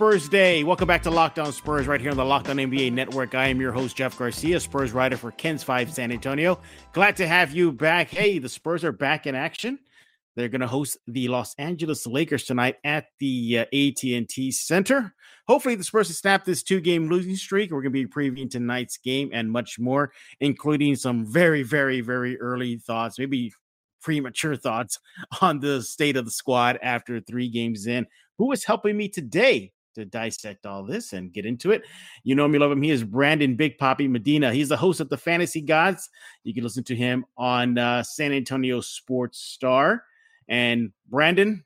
[0.00, 0.64] Spurs Day.
[0.64, 3.34] Welcome back to Locked On Spurs right here on the Locked On NBA Network.
[3.34, 6.58] I am your host, Jeff Garcia, Spurs writer for KENS 5 San Antonio.
[6.94, 8.08] Glad to have you back.
[8.08, 9.78] Hey, the Spurs are back in action.
[10.36, 15.14] They're going to host the Los Angeles Lakers tonight at the uh, AT&T Center.
[15.46, 17.70] Hopefully, the Spurs can snap this two-game losing streak.
[17.70, 22.40] We're going to be previewing tonight's game and much more, including some very, very, very
[22.40, 23.52] early thoughts, maybe
[24.00, 24.98] premature thoughts
[25.42, 28.06] on the state of the squad after three games in.
[28.38, 31.82] Who is helping me today to dissect all this and get into it?
[32.24, 32.82] You know me, love him.
[32.82, 34.52] He is Brandon Big Poppy Medina.
[34.52, 36.08] He's the host of the Fantasy Gods.
[36.44, 40.04] You can listen to him on uh, San Antonio Sports Star.
[40.48, 41.64] And Brandon,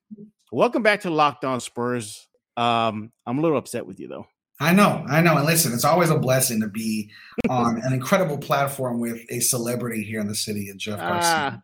[0.52, 2.28] welcome back to Locked On Spurs.
[2.56, 4.27] Um, I'm a little upset with you though.
[4.61, 5.36] I know, I know.
[5.36, 7.11] And listen, it's always a blessing to be
[7.48, 11.20] on an incredible platform with a celebrity here in the city of Jeff Garcia.
[11.22, 11.62] Ah,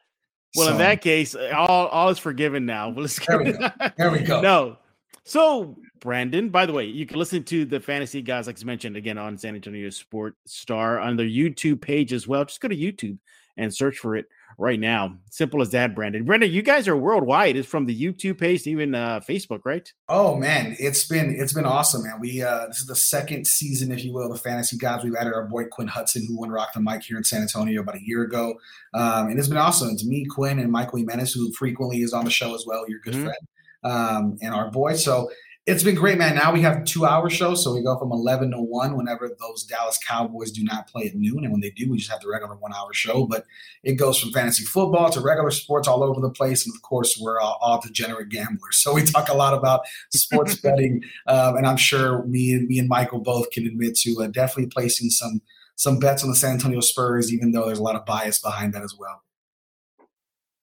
[0.56, 2.88] well, so, in that case, all all is forgiven now.
[2.88, 3.68] Well, Let's there we go.
[3.96, 4.40] There we go.
[4.40, 4.76] no.
[5.24, 8.96] So, Brandon, by the way, you can listen to the Fantasy guys, like I mentioned,
[8.96, 12.44] again on San Antonio Sport Star on their YouTube page as well.
[12.44, 13.18] Just go to YouTube
[13.56, 14.26] and search for it
[14.56, 15.16] right now.
[15.30, 16.24] Simple as that, Brandon.
[16.24, 17.56] Brandon, you guys are worldwide.
[17.56, 19.92] It's from the YouTube page even uh, Facebook, right?
[20.08, 22.18] Oh man, it's been it's been awesome, man.
[22.20, 25.04] We uh, this is the second season, if you will, of the Fantasy guys.
[25.04, 27.82] We've added our boy Quinn Hudson, who won Rock the Mic here in San Antonio
[27.82, 28.54] about a year ago,
[28.94, 29.90] um, and it's been awesome.
[29.90, 32.88] It's me, Quinn, and Michael Jimenez, who frequently is on the show as well.
[32.88, 33.24] Your good mm-hmm.
[33.24, 33.38] friend
[33.84, 34.94] um, and our boy.
[34.94, 35.30] So
[35.66, 36.34] it's been great, man.
[36.34, 39.62] Now we have two hour shows, so we go from eleven to one whenever those
[39.64, 42.28] Dallas Cowboys do not play at noon, and when they do, we just have the
[42.28, 43.26] regular one hour show.
[43.26, 43.44] But
[43.82, 47.18] it goes from fantasy football to regular sports all over the place, and of course,
[47.20, 51.66] we're all, all degenerate gamblers, so we talk a lot about sports betting, um, and
[51.66, 55.42] I'm sure me and me and Michael both can admit to uh, definitely placing some
[55.76, 58.72] some bets on the San Antonio Spurs, even though there's a lot of bias behind
[58.74, 59.22] that as well.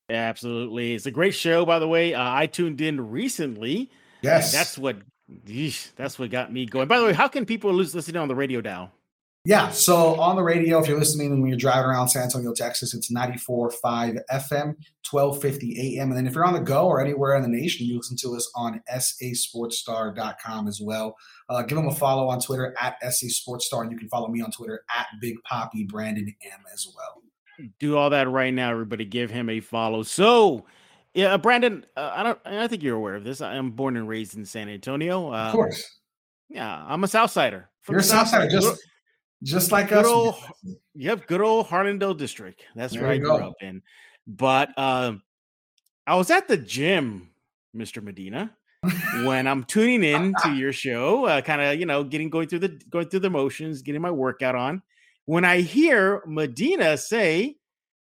[0.10, 2.16] Absolutely, it's a great show, by the way.
[2.16, 3.92] Uh, I tuned in recently
[4.28, 4.98] Yes, that's what
[5.46, 6.88] yeesh, that's what got me going.
[6.88, 8.92] By the way, how can people listen on the radio now?
[9.48, 12.94] Yeah, so on the radio, if you're listening when you're driving around San Antonio, Texas,
[12.94, 14.76] it's 94.5 FM,
[15.10, 16.10] 1250 AM.
[16.10, 18.36] And then if you're on the go or anywhere in the nation, you listen to
[18.36, 21.16] us on sasportstar.com as well.
[21.48, 24.52] Uh, give them a follow on Twitter at sasportstar, and you can follow me on
[24.52, 27.24] Twitter at Big Poppy Brandon M as well.
[27.80, 29.06] Do all that right now, everybody.
[29.06, 30.04] Give him a follow.
[30.04, 30.66] So
[31.18, 32.40] yeah, uh, Brandon, uh, I don't.
[32.46, 33.42] I think you're aware of this.
[33.42, 35.34] I am born and raised in San Antonio.
[35.34, 36.00] Uh, of course.
[36.48, 37.66] Yeah, I'm a Southsider.
[37.90, 38.78] You're a Southsider, just good,
[39.42, 40.06] just like good us.
[40.06, 40.36] Old,
[40.94, 42.66] yep, good old Harlandale district.
[42.76, 43.48] That's there where I grew go.
[43.48, 43.82] up in.
[44.28, 45.24] But um,
[46.06, 47.32] I was at the gym,
[47.76, 48.04] Mr.
[48.04, 48.56] Medina,
[49.24, 52.60] when I'm tuning in to your show, uh, kind of you know getting going through
[52.60, 54.84] the going through the motions, getting my workout on.
[55.26, 57.56] When I hear Medina say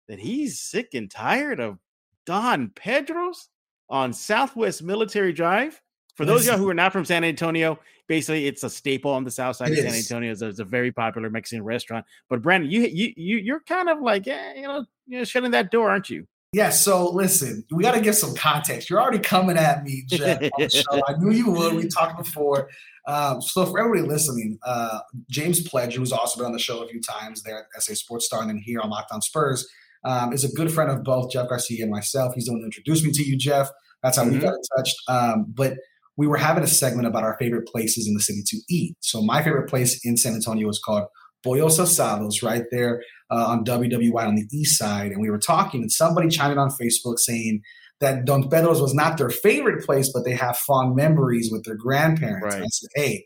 [0.10, 1.80] that he's sick and tired of
[2.26, 3.50] Don Pedro's
[3.90, 5.82] on Southwest Military Drive.
[6.16, 7.78] For those of you who are not from San Antonio,
[8.08, 10.32] basically it's a staple on the south side it of San Antonio.
[10.32, 12.06] It's a, it's a, very popular Mexican restaurant.
[12.30, 15.72] But Brandon, you you you you're kind of like eh, you know you're shutting that
[15.72, 16.26] door, aren't you?
[16.54, 16.70] Yeah.
[16.70, 18.90] So listen, we got to give some context.
[18.90, 20.42] You're already coming at me, Jeff.
[20.42, 21.02] on the show.
[21.06, 21.74] I knew you would.
[21.74, 22.70] We talked before.
[23.08, 25.00] Um, so for everybody listening, uh,
[25.30, 28.26] James Pledge, who's also been on the show a few times there at SA Sports
[28.26, 29.68] Star and then here on Locked On Spurs
[30.06, 32.34] um, is a good friend of both Jeff Garcia and myself.
[32.36, 33.70] He's the one who introduced me to you, Jeff.
[34.04, 34.34] That's how mm-hmm.
[34.34, 34.94] we got in touch.
[35.08, 35.74] Um, but
[36.18, 38.96] we were having a segment about our favorite places in the city to eat.
[39.02, 41.06] So my favorite place in San Antonio is called
[41.44, 44.14] Pollos Asados, right there uh, on W.W.
[44.14, 45.12] White on the east side.
[45.12, 47.62] And we were talking, and somebody chimed in on Facebook saying
[48.00, 51.76] that Don Pedro's was not their favorite place, but they have fond memories with their
[51.76, 52.56] grandparents.
[52.56, 52.64] Right.
[52.64, 53.26] I said, hey,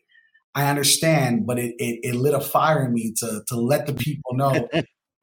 [0.56, 3.94] I understand, but it, it, it, lit a fire in me to, to let the
[3.94, 4.68] people know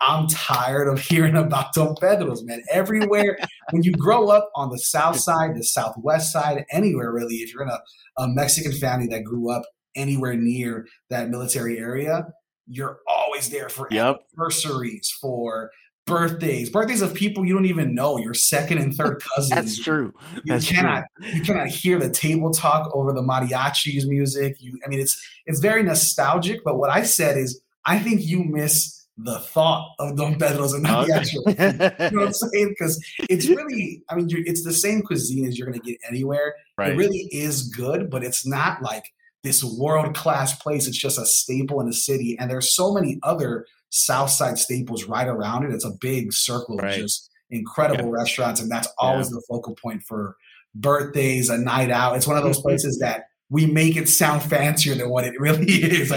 [0.01, 2.63] I'm tired of hearing about Don Pedro's, man.
[2.71, 3.39] Everywhere,
[3.71, 7.63] when you grow up on the south side, the southwest side, anywhere really, if you're
[7.63, 7.81] in a,
[8.19, 9.63] a Mexican family that grew up
[9.95, 12.27] anywhere near that military area,
[12.67, 14.21] you're always there for yep.
[14.37, 15.71] anniversaries, for
[16.07, 19.51] birthdays, birthdays of people you don't even know, your second and third cousins.
[19.51, 20.13] That's true.
[20.45, 21.31] That's you cannot true.
[21.31, 24.57] you cannot hear the table talk over the mariachis music.
[24.61, 28.45] You I mean it's it's very nostalgic, but what I said is I think you
[28.45, 31.13] miss the thought of Don Pedro's and not okay.
[31.13, 31.43] the actual.
[32.11, 32.69] you know what I'm saying?
[32.69, 36.55] Because it's really, I mean, it's the same cuisine as you're going to get anywhere.
[36.77, 36.93] Right.
[36.93, 39.05] It really is good, but it's not like
[39.43, 40.87] this world class place.
[40.87, 45.05] It's just a staple in the city, and there's so many other South Side staples
[45.05, 45.73] right around it.
[45.73, 46.95] It's a big circle right.
[46.95, 48.21] of just incredible yeah.
[48.21, 49.37] restaurants, and that's always yeah.
[49.37, 50.37] the focal point for
[50.75, 52.17] birthdays, a night out.
[52.17, 55.67] It's one of those places that we make it sound fancier than what it really
[55.73, 56.13] is.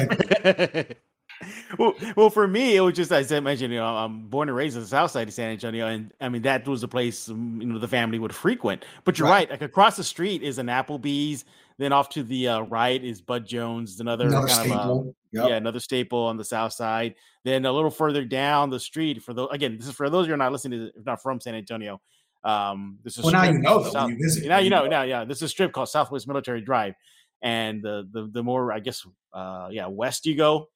[1.77, 3.71] Well, well, for me, it was just as I mentioned.
[3.71, 6.29] You know, I'm born and raised in the South Side of San Antonio, and I
[6.29, 8.83] mean that was the place um, you know the family would frequent.
[9.05, 9.49] But you're right.
[9.49, 11.45] right like across the street is an Applebee's.
[11.77, 14.99] Then off to the uh, right is Bud Jones, another, another kind staple.
[14.99, 15.49] of uh, yep.
[15.49, 17.15] yeah, another staple on the South Side.
[17.45, 20.35] Then a little further down the street, for those again, this is for those you're
[20.35, 22.01] not listening to, if not from San Antonio.
[22.43, 24.47] Um, this is well now you know though, South, you visit.
[24.47, 26.95] Now you know, now yeah, this is a strip called Southwest Military Drive,
[27.41, 30.67] and the the the more I guess uh yeah west you go,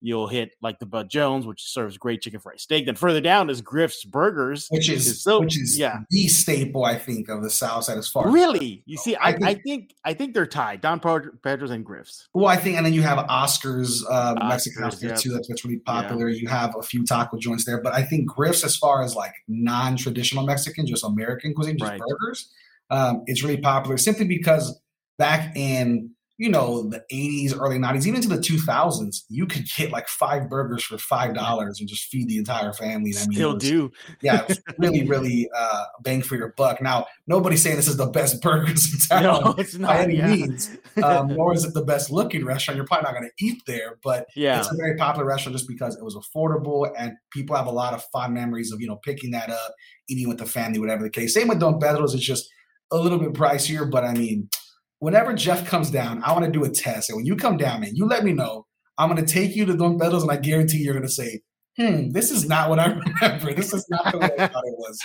[0.00, 2.86] you'll hit like the Bud Jones, which serves great chicken fried steak.
[2.86, 6.00] Then further down is Griff's Burgers, which is, is so, which is yeah.
[6.10, 8.30] the staple I think of the South Side as far.
[8.30, 10.80] Really, you see, I, I, think, I think I think they're tied.
[10.80, 12.28] Don Pedro's and Griff's.
[12.34, 15.14] Well, I think, and then you have Oscars, uh, Oscars Mexican yeah.
[15.14, 15.32] too.
[15.32, 16.28] That's, that's really popular.
[16.28, 16.40] Yeah.
[16.40, 19.32] You have a few taco joints there, but I think Griff's, as far as like
[19.48, 22.00] non-traditional Mexican, just American cuisine, just right.
[22.00, 22.50] burgers,
[22.90, 24.78] um, it's really popular simply because
[25.18, 29.90] back in you know, the 80s, early 90s, even into the 2000s, you could get
[29.90, 33.10] like five burgers for five dollars and just feed the entire family.
[33.10, 33.90] And I mean, still was, do.
[34.20, 34.46] yeah,
[34.78, 36.82] really, really uh, bang for your buck.
[36.82, 40.16] Now, nobody's saying this is the best burgers in town no, it's not, by any
[40.18, 40.34] yeah.
[40.34, 42.76] means, um, nor is it the best looking restaurant.
[42.76, 44.58] You're probably not going to eat there, but yeah.
[44.58, 47.94] it's a very popular restaurant just because it was affordable and people have a lot
[47.94, 49.74] of fond memories of you know picking that up,
[50.08, 51.32] eating with the family, whatever the case.
[51.32, 52.14] Same with Don Pedro's.
[52.14, 52.50] It's just
[52.90, 54.50] a little bit pricier, but I mean
[54.98, 57.10] whenever Jeff comes down, I want to do a test.
[57.10, 58.66] And when you come down, man, you let me know.
[58.98, 61.40] I'm going to take you to Don Pedro's, and I guarantee you're going to say,
[61.76, 62.86] hmm, this is not what I
[63.20, 63.52] remember.
[63.52, 64.98] This is not the way I thought it was.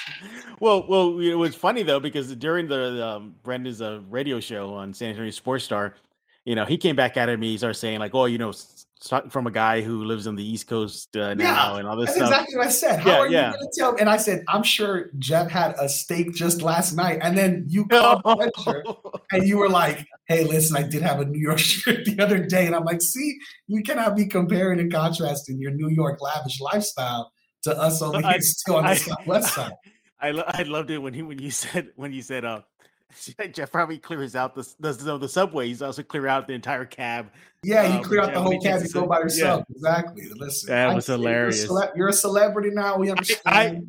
[0.59, 4.93] Well, well, it was funny though because during the um, Brandon's uh, radio show on
[4.93, 5.95] San Antonio Sports Star,
[6.45, 7.51] you know, he came back at me.
[7.51, 8.51] He started saying like, "Oh, you know,
[9.29, 12.07] from a guy who lives on the East Coast uh, now yeah, and all this
[12.07, 12.29] that's stuff.
[12.29, 12.99] exactly what I said.
[12.99, 13.47] How yeah, are yeah.
[13.47, 13.95] you going to tell?
[13.95, 17.19] And I said, I'm sure Jeff had a steak just last night.
[17.21, 18.21] And then you called
[19.31, 22.45] and you were like, hey, listen, I did have a New York shirt the other
[22.45, 22.67] day.
[22.67, 23.37] And I'm like, see,
[23.67, 27.31] you cannot be comparing and contrasting your New York lavish lifestyle
[27.63, 29.73] to us over here still on the I, Southwest side.
[30.19, 32.61] I, I loved it when he when you said when you said uh
[33.53, 35.67] Jeff probably clears out the the, the subway.
[35.67, 37.31] He's also clear out the entire cab.
[37.63, 38.81] Yeah, he um, clear out the whole cab.
[38.83, 39.65] You go by himself.
[39.69, 39.75] Yeah.
[39.75, 40.27] Exactly.
[40.35, 41.57] Listen, that was hilarious.
[41.57, 42.97] You're a, cele- you're a, celebrity now.
[42.97, 43.41] We understand.
[43.45, 43.81] I,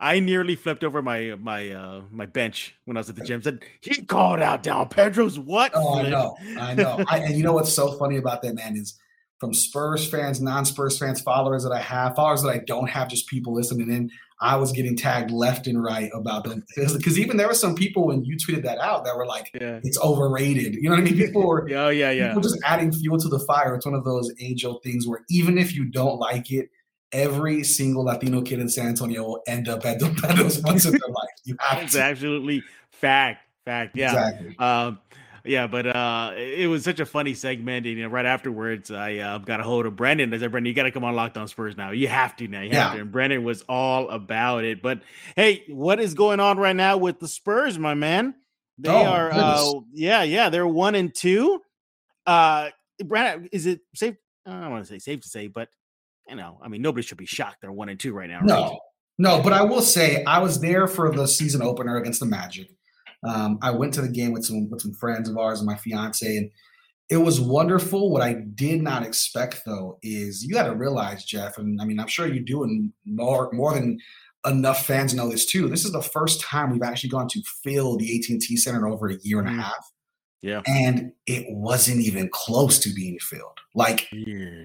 [0.00, 3.24] I, I nearly flipped over my my uh my bench when I was at the
[3.24, 3.42] gym.
[3.42, 5.72] Said he called out Don Pedro's what?
[5.74, 7.04] Oh, I know, I know.
[7.08, 8.98] I, and you know what's so funny about that man is
[9.42, 13.26] from Spurs fans, non-Spurs fans, followers that I have, followers that I don't have, just
[13.26, 14.08] people listening in.
[14.42, 18.08] I was getting tagged left and right about them because even there were some people
[18.08, 19.78] when you tweeted that out that were like, yeah.
[19.84, 21.16] "It's overrated." You know what I mean?
[21.16, 23.76] People were, oh yeah, yeah, people just adding fuel to the fire.
[23.76, 26.70] It's one of those angel things where even if you don't like it,
[27.12, 30.92] every single Latino kid in San Antonio will end up at Don Pedro's once in
[30.92, 31.30] their life.
[31.44, 32.02] You have it's to.
[32.02, 34.10] absolutely fact, fact, yeah.
[34.10, 34.58] Exactly.
[34.58, 34.98] Um,
[35.44, 37.86] yeah, but uh, it was such a funny segment.
[37.86, 40.32] And, you know, right afterwards, I uh, got a hold of Brandon.
[40.32, 41.90] I said, Brandon, you got to come on Locked On Spurs now.
[41.90, 42.60] You have to now.
[42.60, 42.84] You yeah.
[42.84, 43.00] have to.
[43.00, 44.82] And Brandon was all about it.
[44.82, 45.02] But
[45.36, 48.34] hey, what is going on right now with the Spurs, my man?
[48.78, 51.60] They oh, are, uh, yeah, yeah, they're one and two.
[52.26, 52.70] Uh,
[53.04, 54.14] Brandon, is it safe?
[54.46, 55.68] I don't want to say safe to say, but
[56.28, 57.58] you know, I mean, nobody should be shocked.
[57.60, 58.40] They're one and two right now.
[58.40, 58.46] Right?
[58.46, 58.80] No,
[59.18, 62.70] no, but I will say I was there for the season opener against the Magic.
[63.24, 65.76] Um, I went to the game with some with some friends of ours and my
[65.76, 66.50] fiance, and
[67.08, 68.10] it was wonderful.
[68.10, 72.00] What I did not expect though is you got to realize, Jeff, and I mean
[72.00, 73.98] I'm sure you do, and more more than
[74.46, 75.68] enough fans know this too.
[75.68, 79.08] This is the first time we've actually gone to fill the AT&T Center in over
[79.08, 79.62] a year and a mm.
[79.62, 79.92] half.
[80.40, 83.58] Yeah, and it wasn't even close to being filled.
[83.76, 84.24] Like wow.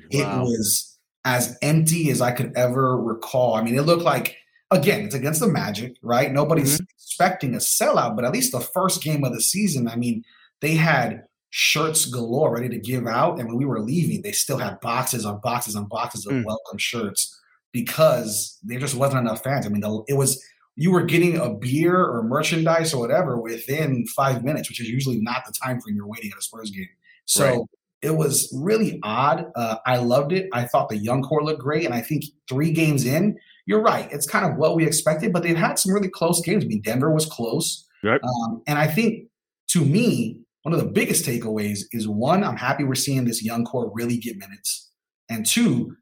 [0.09, 3.53] it was as empty as I could ever recall.
[3.55, 4.37] I mean, it looked like
[4.71, 6.31] again, it's against the Magic, right?
[6.31, 6.85] Nobody's mm-hmm.
[6.95, 10.23] expecting a sellout, but at least the first game of the season, I mean,
[10.61, 13.39] they had shirts galore ready to give out.
[13.39, 16.45] And when we were leaving, they still had boxes on boxes on boxes of mm.
[16.45, 17.39] welcome shirts
[17.71, 19.65] because there just wasn't enough fans.
[19.65, 20.43] I mean, the, it was
[20.75, 25.17] you were getting a beer or merchandise or whatever within five minutes, which is usually
[25.17, 26.87] not the time frame you're waiting at a Spurs game.
[27.25, 27.59] So right.
[28.03, 29.51] it was really odd.
[29.55, 30.47] Uh, I loved it.
[30.53, 34.11] I thought the young core looked great, and I think three games in, you're right.
[34.11, 36.63] It's kind of what we expected, but they've had some really close games.
[36.63, 37.85] I mean, Denver was close.
[38.01, 38.21] Yep.
[38.23, 39.27] Um, and I think
[39.71, 43.65] to me, one of the biggest takeaways is one, I'm happy we're seeing this young
[43.65, 44.89] core really get minutes.
[45.29, 45.97] And two,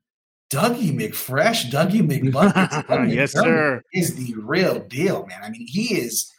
[0.53, 5.41] Dougie McFresh, Dougie McBuckets, yes, sir, is the real deal, man.
[5.43, 6.31] I mean, he is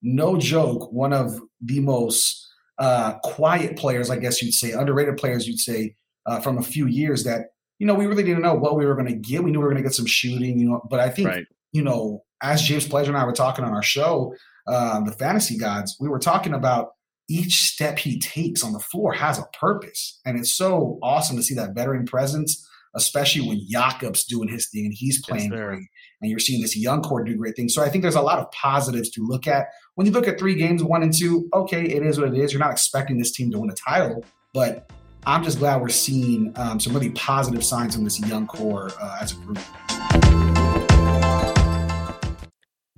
[0.00, 2.48] no joke, one of the most
[2.78, 6.86] uh, quiet players, I guess you'd say, underrated players, you'd say, uh, from a few
[6.86, 7.48] years that
[7.82, 9.42] you know, we really didn't know what we were going to get.
[9.42, 11.46] We knew we were going to get some shooting, you know, but I think, right.
[11.72, 14.36] you know, as James Pleasure and I were talking on our show,
[14.68, 16.90] uh, the Fantasy Gods, we were talking about
[17.28, 20.20] each step he takes on the floor has a purpose.
[20.24, 24.84] And it's so awesome to see that veteran presence especially when Jakob's doing his thing
[24.84, 25.88] and he's playing great.
[26.20, 27.74] And you're seeing this young core do great things.
[27.74, 29.68] So I think there's a lot of positives to look at.
[29.94, 32.52] When you look at three games, one and two, okay, it is what it is.
[32.52, 34.90] You're not expecting this team to win a title, but
[35.24, 39.18] I'm just glad we're seeing um, some really positive signs in this young core uh,
[39.20, 39.58] as a group.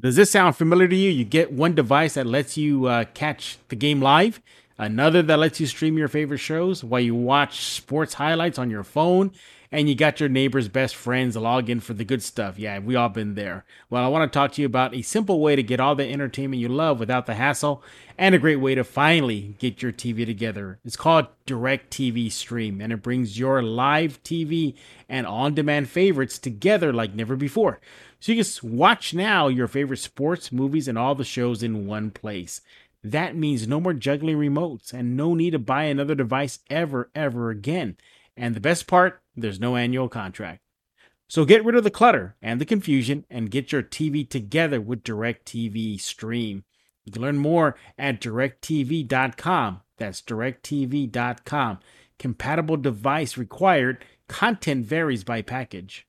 [0.00, 1.11] Does this sound familiar to you?
[1.11, 4.40] You get one device that lets you uh, catch the game live,
[4.78, 8.85] another that lets you stream your favorite shows while you watch sports highlights on your
[8.85, 9.31] phone,
[9.75, 12.61] and you got your neighbor's best friends log in for the good stuff.
[12.61, 13.64] Yeah, we all been there.
[13.90, 16.09] Well, I want to talk to you about a simple way to get all the
[16.09, 17.83] entertainment you love without the hassle,
[18.16, 20.78] and a great way to finally get your TV together.
[20.85, 24.75] It's called DirecTV Stream, and it brings your live TV
[25.09, 27.81] and on-demand favorites together like never before.
[28.21, 32.12] So you can watch now your favorite sports, movies, and all the shows in one
[32.12, 32.61] place.
[33.02, 37.50] That means no more juggling remotes and no need to buy another device ever, ever
[37.50, 37.97] again.
[38.37, 40.61] And the best part, there's no annual contract.
[41.29, 45.03] So get rid of the clutter and the confusion and get your TV together with
[45.03, 46.64] DirecTV Stream.
[47.05, 49.81] You can learn more at directv.com.
[49.97, 51.79] That's directv.com.
[52.19, 54.05] Compatible device required.
[54.29, 56.07] Content varies by package.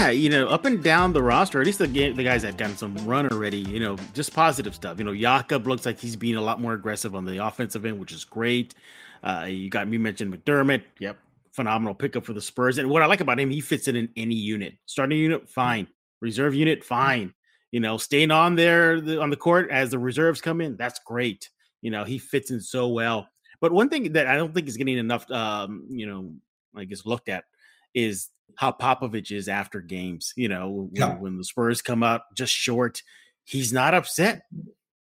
[0.00, 2.74] Yeah, you know, up and down the roster, at least the the guys that gotten
[2.74, 4.96] some run already, you know, just positive stuff.
[4.96, 8.00] You know, Jakob looks like he's being a lot more aggressive on the offensive end,
[8.00, 8.74] which is great.
[9.22, 10.84] Uh, you got me mentioned McDermott.
[11.00, 11.18] Yep,
[11.52, 12.78] phenomenal pickup for the Spurs.
[12.78, 14.72] And what I like about him, he fits in in any unit.
[14.86, 15.86] Starting unit, fine.
[16.22, 17.34] Reserve unit, fine.
[17.70, 21.50] You know, staying on there on the court as the reserves come in, that's great.
[21.82, 23.28] You know, he fits in so well.
[23.60, 26.32] But one thing that I don't think is getting enough, um, you know,
[26.74, 27.44] I guess looked at
[27.92, 30.32] is how Popovich is after games.
[30.36, 31.10] You know, yeah.
[31.10, 33.02] when, when, the Spurs come up just short,
[33.44, 34.42] he's not upset.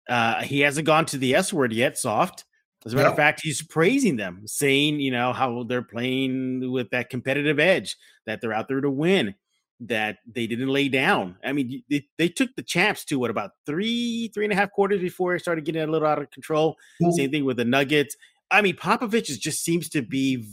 [0.10, 2.46] Uh, he hasn't gone to the S word yet, soft.
[2.86, 3.12] As a matter yeah.
[3.12, 7.98] of fact, he's praising them, saying, you know, how they're playing with that competitive edge,
[8.26, 9.36] that they're out there to win,
[9.82, 11.36] that they didn't lay down.
[11.44, 14.72] I mean, they, they took the champs to what about three, three and a half
[14.72, 16.78] quarters before it started getting a little out of control.
[17.12, 18.16] Same thing with the Nuggets.
[18.50, 20.46] I mean, Popovich just seems to be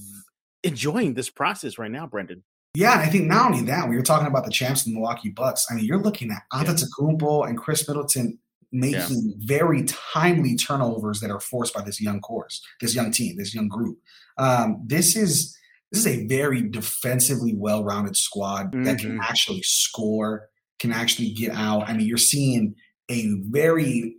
[0.65, 2.43] enjoying this process right now, Brandon.
[2.75, 5.31] Yeah, and I think not only that, when you're talking about the champs, the Milwaukee
[5.31, 7.49] Bucks, I mean, you're looking at Antetokounmpo yeah.
[7.49, 8.39] and Khris Middleton
[8.73, 9.47] making yeah.
[9.47, 13.69] very timely turnovers that are forced by this young course, this young team, this young
[13.69, 13.99] group.
[14.37, 15.57] Um, this is
[15.93, 18.83] this is a very defensively well-rounded squad mm-hmm.
[18.83, 19.21] that can mm-hmm.
[19.21, 20.49] actually score,
[20.81, 21.89] can actually get out.
[21.89, 22.75] I mean, you're seeing
[23.09, 24.17] a very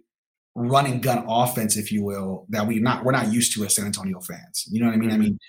[0.56, 3.86] running gun offense, if you will, that we not we're not used to as San
[3.86, 4.66] Antonio fans.
[4.72, 5.10] You know what I mean?
[5.10, 5.22] Mm-hmm.
[5.22, 5.40] I mean,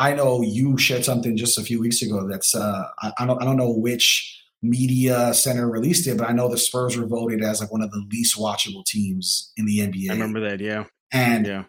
[0.00, 3.40] I know you shared something just a few weeks ago that's uh, I, I, don't
[3.40, 7.42] I don't know which media center released it, but I know the Spurs were voted
[7.42, 10.08] as like one of the least watchable teams in the NBA.
[10.08, 10.84] I remember that, yeah.
[11.12, 11.64] And yeah.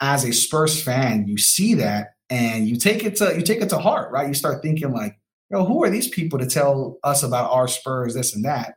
[0.00, 3.68] as a Spurs fan, you see that and you take it to you take it
[3.68, 4.28] to heart, right?
[4.28, 5.18] You start thinking like,
[5.50, 8.76] yo, who are these people to tell us about our Spurs, this and that?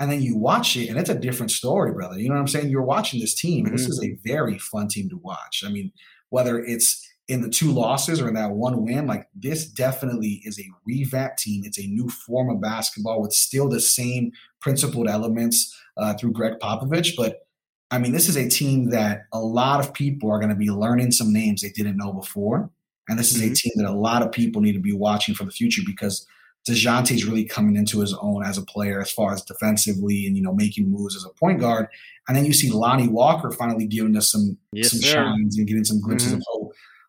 [0.00, 2.48] and then you watch it and it's a different story brother you know what i'm
[2.48, 4.14] saying you're watching this team and this is mm-hmm.
[4.14, 5.92] a very fun team to watch i mean
[6.30, 10.60] whether it's in the two losses or in that one win like this definitely is
[10.60, 15.74] a revamped team it's a new form of basketball with still the same principled elements
[15.96, 17.46] uh, through gregg popovich but
[17.90, 20.70] i mean this is a team that a lot of people are going to be
[20.70, 22.68] learning some names they didn't know before
[23.08, 23.52] and this is mm-hmm.
[23.52, 26.26] a team that a lot of people need to be watching for the future because
[26.68, 30.42] DeJounte's really coming into his own as a player as far as defensively and, you
[30.42, 31.88] know, making moves as a point guard.
[32.28, 35.84] And then you see Lonnie Walker finally giving us some, yes, some shines and getting
[35.84, 36.36] some glimpses mm-hmm.
[36.36, 36.61] of hope.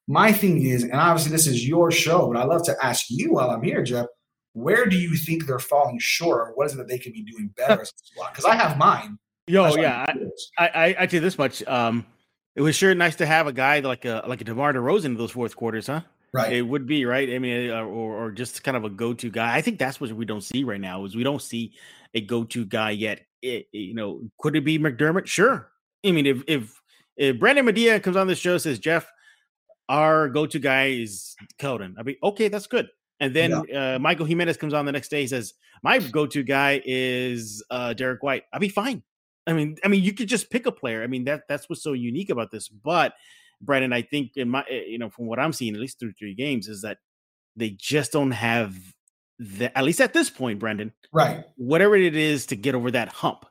[0.07, 3.33] My thing is, and obviously this is your show, but I love to ask you
[3.33, 4.07] while I'm here, Jeff,
[4.53, 6.49] where do you think they're falling short?
[6.49, 8.29] Or what is it that they could be doing better as a squad?
[8.29, 9.17] Because I have mine.
[9.47, 10.05] Yo, yeah,
[10.57, 11.63] I, I, I, tell you this much.
[11.67, 12.05] Um,
[12.55, 15.17] it was sure nice to have a guy like a like a DeMar DeRozan in
[15.17, 16.01] those fourth quarters, huh?
[16.33, 16.53] Right.
[16.53, 17.29] It would be right.
[17.29, 19.55] I mean, uh, or, or just kind of a go-to guy.
[19.55, 21.03] I think that's what we don't see right now.
[21.05, 21.73] Is we don't see
[22.13, 23.21] a go-to guy yet.
[23.41, 25.27] It, it, you know, could it be McDermott?
[25.27, 25.69] Sure.
[26.05, 26.81] I mean, if if
[27.17, 29.11] if Brandon Medina comes on the show says Jeff,
[29.89, 31.95] our go-to guy is Keldon.
[31.97, 32.47] I'd be okay.
[32.47, 32.89] That's good.
[33.19, 33.95] And then yeah.
[33.95, 35.21] uh, Michael Jimenez comes on the next day.
[35.21, 38.43] He says my go-to guy is uh, Derrick White.
[38.51, 39.03] I'd be fine.
[39.45, 41.03] I mean, I mean, you could just pick a player.
[41.03, 42.69] I mean, that that's what's so unique about this.
[42.69, 43.13] But
[43.61, 46.13] Brandon, I think in my eh, you know from what I'm seeing at least through
[46.13, 46.99] three games is that
[47.55, 48.75] they just don't have
[49.39, 51.45] the at least at this point, Brandon, right?
[51.55, 53.45] Whatever it is to get over that hump,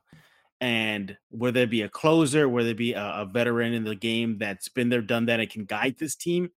[0.62, 4.38] and whether it be a closer, whether it be a, a veteran in the game
[4.38, 6.50] that's been there, done that, and can guide this team.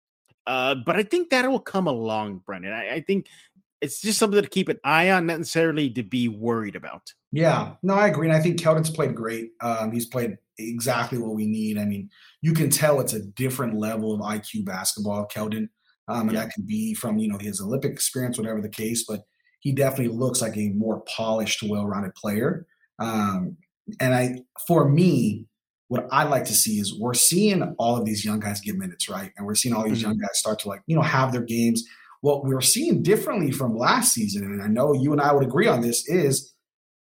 [0.46, 2.74] Uh, but I think that will come along, Brandon.
[2.74, 3.28] I, I think
[3.80, 7.14] it's just something to keep an eye on, not necessarily to be worried about.
[7.32, 8.28] Yeah, no, I agree.
[8.28, 9.52] And I think Keldon's played great.
[9.62, 11.78] Um, he's played exactly what we need.
[11.78, 12.10] I mean,
[12.42, 15.70] you can tell it's a different level of IQ basketball, Keldon.
[16.10, 16.44] Um, and yeah.
[16.44, 19.22] that could be from, you know, his Olympic experience, whatever the case, but
[19.62, 22.66] he definitely looks like a more polished, well-rounded player.
[23.00, 23.56] Um,
[24.00, 24.36] and I,
[24.68, 25.46] for me,
[25.88, 29.10] what I like to see is we're seeing all of these young guys get minutes,
[29.10, 29.32] right?
[29.38, 30.10] And we're seeing all these mm-hmm.
[30.10, 31.84] young guys start to like, you know, have their games.
[32.22, 35.68] What we're seeing differently from last season, and I know you and I would agree
[35.68, 36.54] on this, is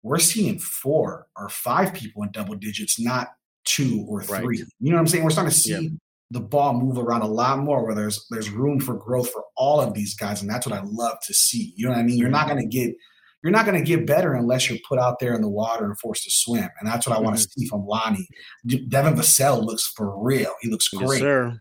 [0.02, 3.28] we're seeing four or five people in double digits, not
[3.64, 4.58] two or three.
[4.60, 4.68] Right.
[4.80, 5.24] You know what I'm saying?
[5.24, 5.88] We're starting to see yeah.
[6.32, 9.80] the ball move around a lot more where there's there's room for growth for all
[9.80, 10.42] of these guys.
[10.42, 11.72] And that's what I love to see.
[11.76, 12.18] You know what I mean?
[12.18, 12.92] You're not gonna get
[13.42, 15.98] you're not going to get better unless you're put out there in the water and
[15.98, 16.68] forced to swim.
[16.78, 17.60] And that's what I want to mm-hmm.
[17.60, 18.28] see from Lonnie.
[18.88, 20.52] Devin Vassell looks for real.
[20.60, 21.22] He looks great.
[21.22, 21.56] Yes,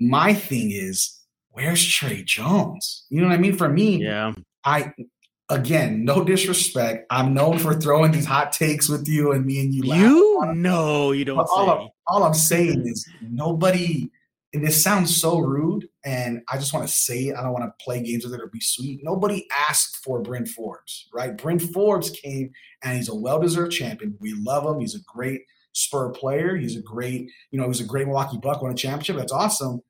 [0.00, 1.18] My thing is,
[1.50, 3.04] where's Tre Jones?
[3.10, 3.56] You know what I mean?
[3.56, 4.32] For me, yeah.
[4.64, 4.92] I
[5.50, 7.06] again, no disrespect.
[7.10, 9.82] I'm known for throwing these hot takes with you and me and you.
[9.84, 11.38] You know, you don't.
[11.38, 14.10] All, I'm, all I'm saying is nobody.
[14.54, 17.36] And this sounds so rude, and I just want to say it.
[17.36, 19.00] I don't want to play games with it or be sweet.
[19.02, 21.36] Nobody asked for Bryn Forbes, right?
[21.36, 22.50] Bryn Forbes came,
[22.82, 24.16] and he's a well-deserved champion.
[24.20, 24.80] We love him.
[24.80, 25.42] He's a great
[25.78, 26.56] Spur player.
[26.56, 29.16] He's a great, you know, he's a great Milwaukee Buck won a championship.
[29.16, 29.80] That's awesome.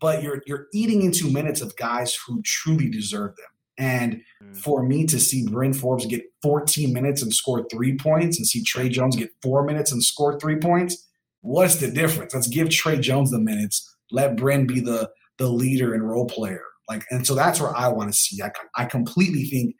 [0.00, 3.46] But you're you're eating into minutes of guys who truly deserve them.
[3.76, 4.56] And mm.
[4.56, 8.62] for me to see Bryn Forbes get 14 minutes and score three points and see
[8.62, 11.06] Tre Jones get four minutes and score three points,
[11.42, 12.34] what's the difference?
[12.34, 13.93] Let's give Tre Jones the minutes.
[14.10, 16.62] Let Bryn be the the leader and role player.
[16.88, 18.42] Like, and so that's where I want to see.
[18.42, 19.74] I, I completely think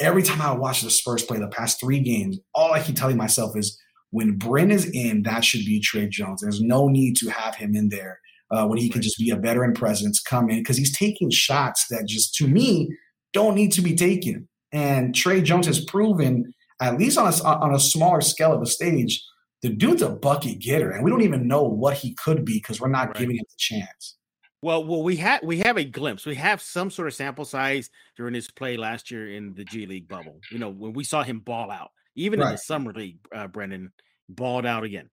[0.00, 3.16] every time I watch the Spurs play the past three games, all I keep telling
[3.16, 3.78] myself is
[4.10, 6.40] when Bryn is in, that should be Tre Jones.
[6.40, 8.18] There's no need to have him in there
[8.50, 11.86] uh, when he can just be a veteran presence, come in because he's taking shots
[11.90, 12.88] that just to me
[13.32, 14.48] don't need to be taken.
[14.72, 18.66] And Tre Jones has proven, at least on a, on a smaller scale of a
[18.66, 19.22] stage,
[19.62, 22.80] the dude's a bucket getter, and we don't even know what he could be because
[22.80, 23.16] we're not right.
[23.16, 24.16] giving him the chance.
[24.60, 26.26] Well, well, we have we have a glimpse.
[26.26, 29.86] We have some sort of sample size during his play last year in the G
[29.86, 30.40] League bubble.
[30.50, 32.46] You know, when we saw him ball out, even right.
[32.46, 33.92] in the summer league, uh, Brendan
[34.28, 35.10] balled out again.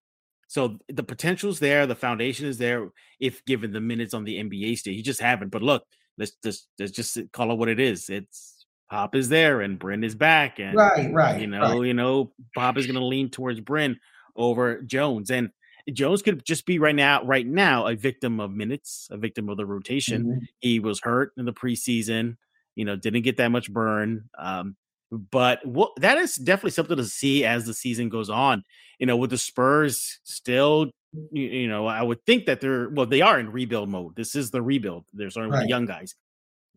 [0.47, 2.89] So the potential's there, the foundation is there.
[3.19, 5.49] If given the minutes on the NBA stage, he just haven't.
[5.49, 5.83] But look,
[6.17, 8.09] let's just let's just call it what it is.
[8.09, 11.41] It's Pop is there and Bryn is back, and right, right.
[11.41, 11.87] You know, right.
[11.87, 13.99] you know, Pop is going to lean towards Bryn
[14.35, 15.49] over Jones, and
[15.93, 19.57] Jones could just be right now, right now, a victim of minutes, a victim of
[19.57, 20.23] the rotation.
[20.23, 20.39] Mm-hmm.
[20.59, 22.37] He was hurt in the preseason.
[22.75, 24.29] You know, didn't get that much burn.
[24.37, 24.75] Um,
[25.11, 28.63] but what that is definitely something to see as the season goes on.
[28.99, 30.89] You know, with the Spurs still
[31.31, 34.15] you, you, know, I would think that they're well, they are in rebuild mode.
[34.15, 35.05] This is the rebuild.
[35.13, 35.59] They're starting right.
[35.59, 36.15] with the young guys.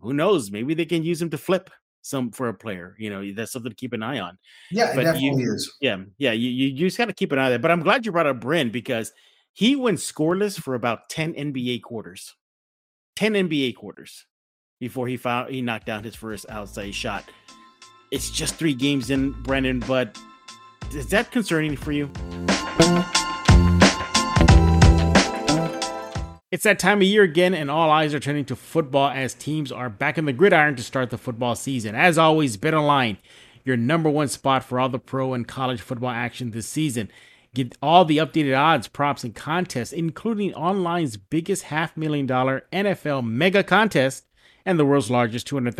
[0.01, 0.51] Who knows?
[0.51, 1.71] Maybe they can use them to flip
[2.09, 2.97] some for a player.
[2.99, 4.39] You know, that's something to keep an eye on.
[4.71, 5.77] Yeah, but definitely you, is.
[5.81, 6.33] Yeah, yeah.
[6.33, 7.59] You, you, you just got to keep an eye there.
[7.59, 9.13] But I'm glad you brought up Bryn because
[9.53, 12.35] he went scoreless for about 10 NBA quarters.
[13.17, 14.27] 10 NBA quarters
[14.81, 17.25] before he found he knocked down his first outside shot.
[18.11, 20.17] It's just three games in, Brandon, but
[20.93, 22.11] is that concerning for you?
[26.51, 29.71] It's that time of year again, and all eyes are turning to football as teams
[29.71, 31.95] are back in the gridiron to start the football season.
[31.95, 33.19] As always, BetOnline,
[33.65, 37.11] your number one spot for all the pro and college football action this season.
[37.55, 43.27] Get all the updated odds, props, and contests, including online's biggest half million dollar NFL
[43.27, 44.25] mega contest
[44.65, 45.77] and the world's largest $200,000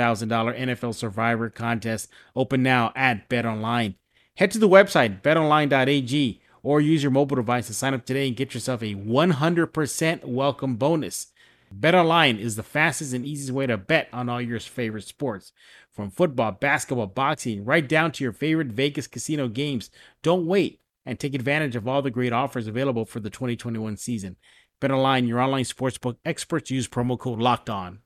[0.59, 3.95] NFL Survivor contest, open now at BetOnline.
[4.37, 8.37] Head to the website, betonline.ag or use your mobile device to sign up today and
[8.37, 11.29] get yourself a 100% welcome bonus.
[11.75, 15.53] BetOnline is the fastest and easiest way to bet on all your favorite sports.
[15.91, 19.89] From football, basketball, boxing, right down to your favorite Vegas casino games.
[20.23, 24.37] Don't wait and take advantage of all the great offers available for the 2021 season.
[24.79, 28.01] BetOnline, your online sportsbook experts, use promo code LOCKED ON.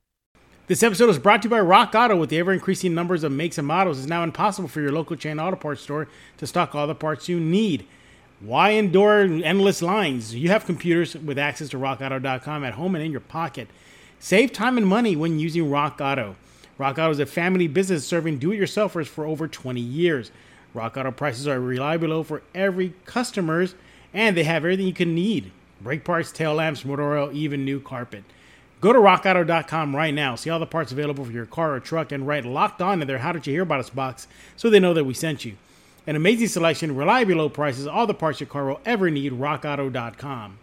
[0.68, 2.14] This episode is brought to you by Rock Auto.
[2.14, 5.16] With the ever increasing numbers of makes and models, it's now impossible for your local
[5.16, 6.06] chain auto parts store
[6.38, 7.88] to stock all the parts you need.
[8.44, 10.34] Why endure endless lines?
[10.34, 13.68] You have computers with access to rockauto.com at home and in your pocket.
[14.18, 16.34] Save time and money when using Rock Auto.
[16.76, 20.32] Rock Auto is a family business serving do it yourselfers for over 20 years.
[20.74, 23.76] Rock Auto prices are reliably low for every customers,
[24.12, 27.80] and they have everything you can need brake parts, tail lamps, motor oil, even new
[27.80, 28.24] carpet.
[28.80, 32.10] Go to rockauto.com right now, see all the parts available for your car or truck,
[32.10, 34.26] and write locked on in their How Did You Hear About Us box
[34.56, 35.56] so they know that we sent you.
[36.06, 39.32] An amazing selection, reliably low prices, all the parts your car will ever need.
[39.32, 40.58] RockAuto.com.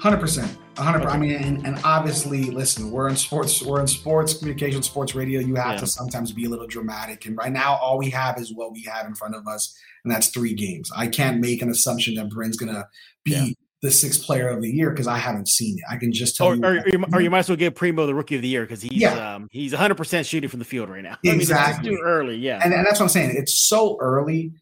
[0.00, 0.58] Hundred percent.
[0.76, 5.14] 100 I mean, and, and, obviously, listen, we're in sports, we're in sports communication, sports
[5.14, 5.40] radio.
[5.40, 5.80] You have yeah.
[5.80, 7.26] to sometimes be a little dramatic.
[7.26, 10.12] And right now, all we have is what we have in front of us, and
[10.12, 10.90] that's three games.
[10.94, 12.88] I can't make an assumption that Bryn's going to
[13.24, 13.46] be yeah.
[13.84, 15.84] The sixth player of the year because I haven't seen it.
[15.90, 16.64] I can just tell or, you.
[16.64, 18.62] Or, or, you, or you might as well give Primo the rookie of the year
[18.62, 19.34] because he's yeah.
[19.34, 21.18] um, he's 100% shooting from the field right now.
[21.22, 21.90] Exactly.
[21.90, 22.36] I mean, too early.
[22.36, 22.60] Yeah.
[22.64, 23.34] And, and that's what I'm saying.
[23.36, 24.54] It's so early,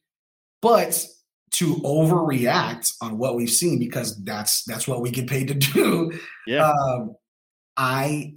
[0.61, 1.07] but
[1.53, 6.19] to overreact on what we've seen because that's that's what we get paid to do.
[6.45, 6.69] Yeah.
[6.69, 7.15] Um,
[7.77, 8.35] I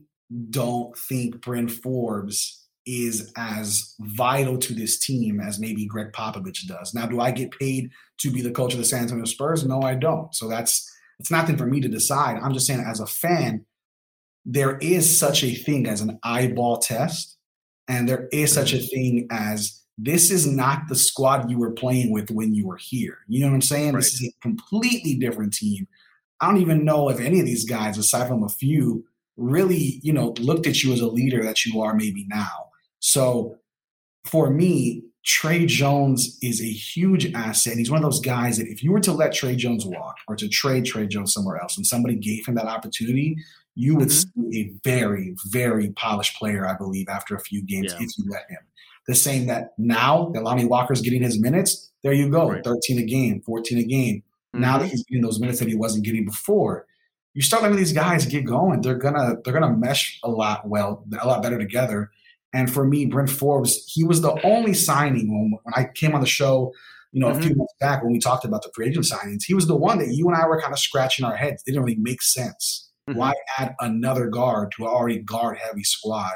[0.51, 6.93] don't think Bryn Forbes is as vital to this team as maybe Gregg Popovich does.
[6.93, 9.65] Now, do I get paid to be the coach of the San Antonio Spurs?
[9.65, 10.33] No, I don't.
[10.35, 12.37] So that's it's nothing for me to decide.
[12.37, 13.65] I'm just saying, as a fan,
[14.45, 17.37] there is such a thing as an eyeball test,
[17.87, 22.11] and there is such a thing as this is not the squad you were playing
[22.11, 23.19] with when you were here.
[23.27, 23.93] You know what I'm saying?
[23.93, 24.03] Right.
[24.03, 25.87] This is a completely different team.
[26.41, 29.05] I don't even know if any of these guys, aside from a few,
[29.37, 32.69] really, you know, looked at you as a leader that you are maybe now.
[33.05, 33.57] So
[34.25, 37.77] for me, Tre Jones is a huge asset.
[37.77, 40.35] He's one of those guys that if you were to let Tre Jones walk or
[40.35, 43.37] to trade Tre Jones somewhere else and somebody gave him that opportunity,
[43.75, 44.49] you would mm-hmm.
[44.49, 48.03] see a very, very polished player, I believe, after a few games yeah.
[48.03, 48.57] if you let him.
[49.07, 52.63] The same that now that Lonnie Walker's getting his minutes, there you go, right.
[52.63, 54.17] 13 a game, 14 a game.
[54.17, 54.61] Mm-hmm.
[54.61, 54.91] Now that mm-hmm.
[54.91, 56.87] he's getting those minutes that he wasn't getting before,
[57.35, 58.81] you start letting these guys get going.
[58.81, 62.09] They're gonna they're gonna mesh a lot well, a lot better together.
[62.55, 66.21] And for me, Bryn Forbes, he was the only signing when, when I came on
[66.21, 66.71] the show,
[67.11, 67.37] you know, mm-hmm.
[67.37, 67.59] a few mm-hmm.
[67.59, 69.43] months back when we talked about the free agent signings.
[69.45, 71.61] He was the one that you and I were kind of scratching our heads.
[71.61, 72.89] It didn't really make sense.
[73.09, 73.19] Mm-hmm.
[73.19, 76.31] Why add another guard to an already guard heavy squad?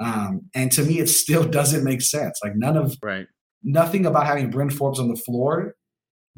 [0.00, 2.40] Um, and to me, it still doesn't make sense.
[2.42, 3.26] Like none of right,
[3.62, 5.76] nothing about having Bryn Forbes on the floor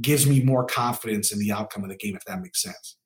[0.02, 2.96] gives me more confidence in the outcome of the game, if that makes sense.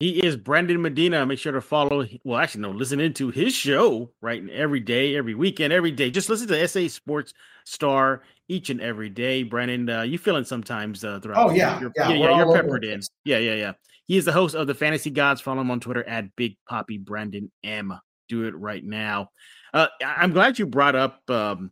[0.00, 1.24] He is Brandon Medina.
[1.24, 2.06] Make sure to follow.
[2.24, 6.10] Well, actually, no, listen into his show right every day, every weekend, every day.
[6.10, 7.32] Just listen to SA Sports
[7.64, 9.44] Star each and every day.
[9.44, 11.50] Brandon, uh, you feeling sometimes uh, throughout?
[11.50, 13.00] Oh yeah, you're, yeah, yeah, yeah you're peppered in.
[13.24, 13.72] Yeah, yeah, yeah.
[14.06, 15.40] He is the host of the Fantasy Gods.
[15.40, 17.98] Follow him on Twitter at Big Poppy Brandon M.
[18.28, 19.30] Do it right now.
[19.72, 21.70] Uh, I'm glad you brought up, um,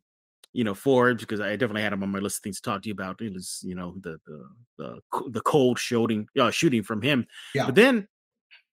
[0.52, 2.82] you know, Forbes because I definitely had him on my list of things to talk
[2.82, 3.20] to you about.
[3.20, 7.26] It was, you know, the the the, the cold shooting uh, shooting from him.
[7.54, 7.66] Yeah.
[7.66, 8.08] But then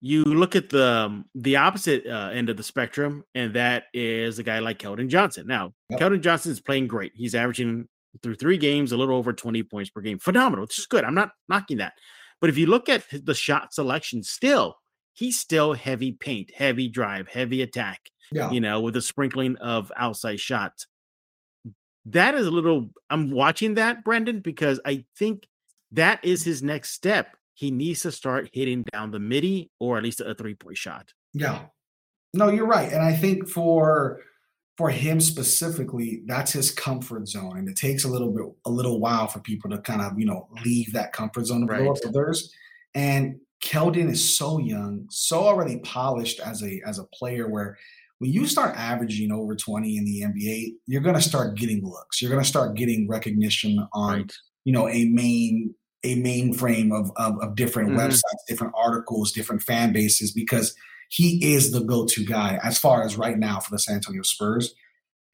[0.01, 4.39] you look at the um, the opposite uh, end of the spectrum, and that is
[4.39, 5.47] a guy like Keldon Johnson.
[5.47, 5.99] Now, yep.
[5.99, 7.11] Keldon Johnson is playing great.
[7.15, 7.87] He's averaging
[8.23, 10.17] through three games a little over 20 points per game.
[10.17, 10.65] Phenomenal.
[10.65, 11.03] This is good.
[11.03, 11.93] I'm not knocking that.
[12.41, 14.77] But if you look at the shot selection, still,
[15.13, 18.51] he's still heavy paint, heavy drive, heavy attack yeah.
[18.51, 20.87] you know, with a sprinkling of outside shots.
[22.05, 25.47] That is a little, I'm watching that, Brandon, because I think
[25.91, 27.35] that is his next step.
[27.53, 31.13] He needs to start hitting down the midi or at least a three point shot.
[31.33, 31.65] Yeah.
[32.33, 32.91] No, you're right.
[32.91, 34.21] And I think for,
[34.77, 39.01] for him specifically, that's his comfort zone, and it takes a little bit, a little
[39.01, 41.85] while for people to kind of, you know, leave that comfort zone of right.
[42.07, 42.53] others.
[42.95, 47.77] And Keldon is so young, so already polished as a as a player, where
[48.19, 52.21] when you start averaging over 20 in the NBA, you're going to start getting looks.
[52.21, 54.34] You're going to start getting recognition on, right.
[54.65, 57.99] you know, a main a mainframe of, of, of different mm-hmm.
[57.99, 60.73] websites, different articles, different fan bases, because
[61.10, 64.73] he is the go-to guy as far as right now for the San Antonio Spurs.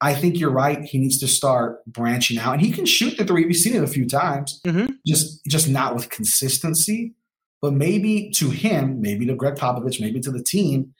[0.00, 0.82] I think you're right.
[0.82, 3.46] He needs to start branching out, and he can shoot the three.
[3.46, 4.92] We've seen it a few times, mm-hmm.
[5.06, 7.14] just just not with consistency.
[7.62, 10.92] But maybe to him, maybe to Gregg Popovich, maybe to the team,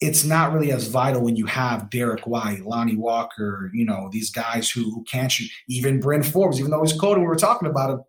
[0.00, 4.30] it's not really as vital when you have Derrick White, Lonnie Walker, you know, these
[4.30, 5.50] guys who, who can't shoot.
[5.68, 8.00] Even Bryn Forbes, even though he's cold and we were talking about him,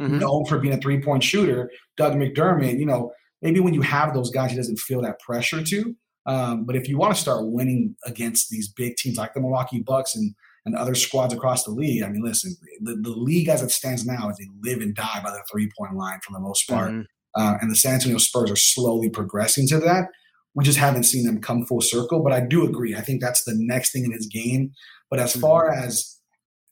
[0.00, 0.18] mm-hmm.
[0.18, 1.70] known for being a three point shooter.
[1.96, 5.62] Doug McDermott, you know, maybe when you have those guys, he doesn't feel that pressure
[5.62, 5.96] to.
[6.26, 9.80] Um, but if you want to start winning against these big teams like the Milwaukee
[9.80, 13.62] Bucks and and other squads across the league, I mean, listen, the, the league as
[13.62, 16.38] it stands now is they live and die by the three point line for the
[16.38, 16.92] most part.
[16.92, 17.02] Mm-hmm.
[17.34, 20.04] Uh, and the San Antonio Spurs are slowly progressing to that.
[20.54, 22.22] We just haven't seen them come full circle.
[22.22, 22.94] But I do agree.
[22.94, 24.72] I think that's the next thing in his game.
[25.10, 25.84] But as far mm-hmm.
[25.84, 26.18] as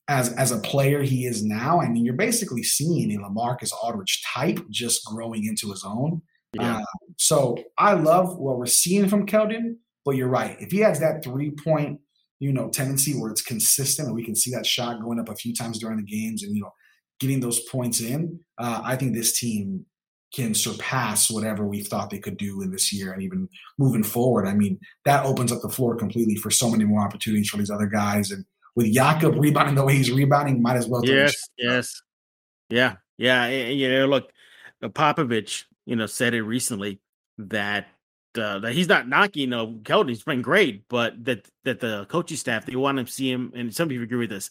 [0.07, 4.23] as as a player he is now, I mean, you're basically seeing a Lamarcus Aldridge
[4.33, 6.21] type just growing into his own.
[6.53, 6.77] Yeah.
[6.77, 6.83] Uh,
[7.17, 9.77] so I love what we're seeing from Keldon.
[10.03, 10.57] But you're right.
[10.59, 11.99] If he has that three point,
[12.39, 15.35] you know, tendency where it's consistent and we can see that shot going up a
[15.35, 16.71] few times during the games and you know
[17.19, 19.85] getting those points in, uh, I think this team
[20.33, 24.47] can surpass whatever we thought they could do in this year and even moving forward.
[24.47, 27.69] I mean, that opens up the floor completely for so many more opportunities for these
[27.69, 28.31] other guys.
[28.31, 31.05] And with Jakob rebounding the way he's rebounding, might as well.
[31.05, 32.01] Yes, yes.
[32.69, 33.47] Yeah, yeah.
[33.47, 34.31] You know, look,
[34.81, 37.01] Popovich, you know, said it recently
[37.37, 37.87] that
[38.37, 42.05] uh, that he's not knocking you know Keldon, he's been great, but that that the
[42.05, 44.49] coaching staff they want to see him, and some people agree with this,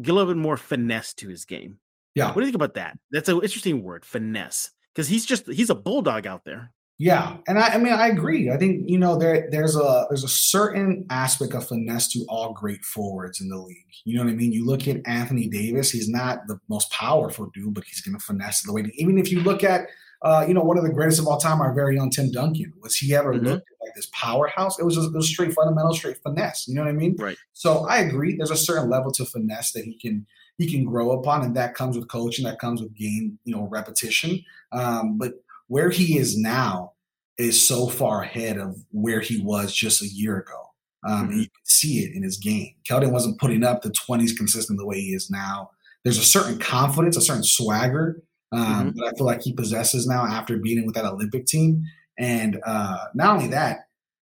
[0.00, 1.78] get a little bit more finesse to his game.
[2.14, 2.26] Yeah.
[2.26, 2.98] What do you think about that?
[3.12, 6.72] That's an interesting word, finesse, because he's just he's a bulldog out there.
[7.02, 8.50] Yeah, and I, I, mean I agree.
[8.50, 12.52] I think you know there there's a there's a certain aspect of finesse to all
[12.52, 13.86] great forwards in the league.
[14.04, 14.52] You know what I mean?
[14.52, 18.22] You look at Anthony Davis; he's not the most powerful dude, but he's going to
[18.22, 18.82] finesse the way.
[18.82, 19.86] To, even if you look at
[20.20, 22.70] uh, you know one of the greatest of all time, our very own Tim Duncan,
[22.82, 23.46] was he ever mm-hmm.
[23.46, 24.78] looked like this powerhouse?
[24.78, 26.68] It was just it was straight fundamental, straight finesse.
[26.68, 27.16] You know what I mean?
[27.18, 27.38] Right.
[27.54, 28.36] So I agree.
[28.36, 30.26] There's a certain level to finesse that he can
[30.60, 32.44] he can grow upon, and that comes with coaching.
[32.44, 34.44] That comes with game, you know, repetition.
[34.72, 35.34] Um, but
[35.68, 36.92] where he is now
[37.38, 40.66] is so far ahead of where he was just a year ago.
[41.08, 41.30] Um, mm-hmm.
[41.30, 42.74] And you can see it in his game.
[42.88, 45.70] Keldon wasn't putting up the 20s consistent the way he is now.
[46.04, 48.98] There's a certain confidence, a certain swagger um, mm-hmm.
[48.98, 51.84] that I feel like he possesses now after being with that Olympic team.
[52.18, 53.86] And uh, not only that,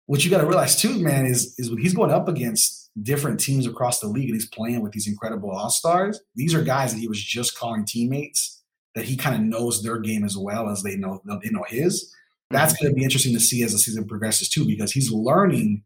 [0.06, 3.40] what you got to realize too, man, is is when he's going up against different
[3.40, 6.20] teams across the league and he's playing with these incredible all stars.
[6.34, 8.62] These are guys that he was just calling teammates
[8.94, 12.14] that he kind of knows their game as well as they know they know his.
[12.50, 15.84] That's going to be interesting to see as the season progresses too, because he's learning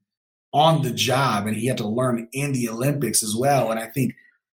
[0.52, 3.70] on the job and he had to learn in the Olympics as well.
[3.70, 4.14] And I think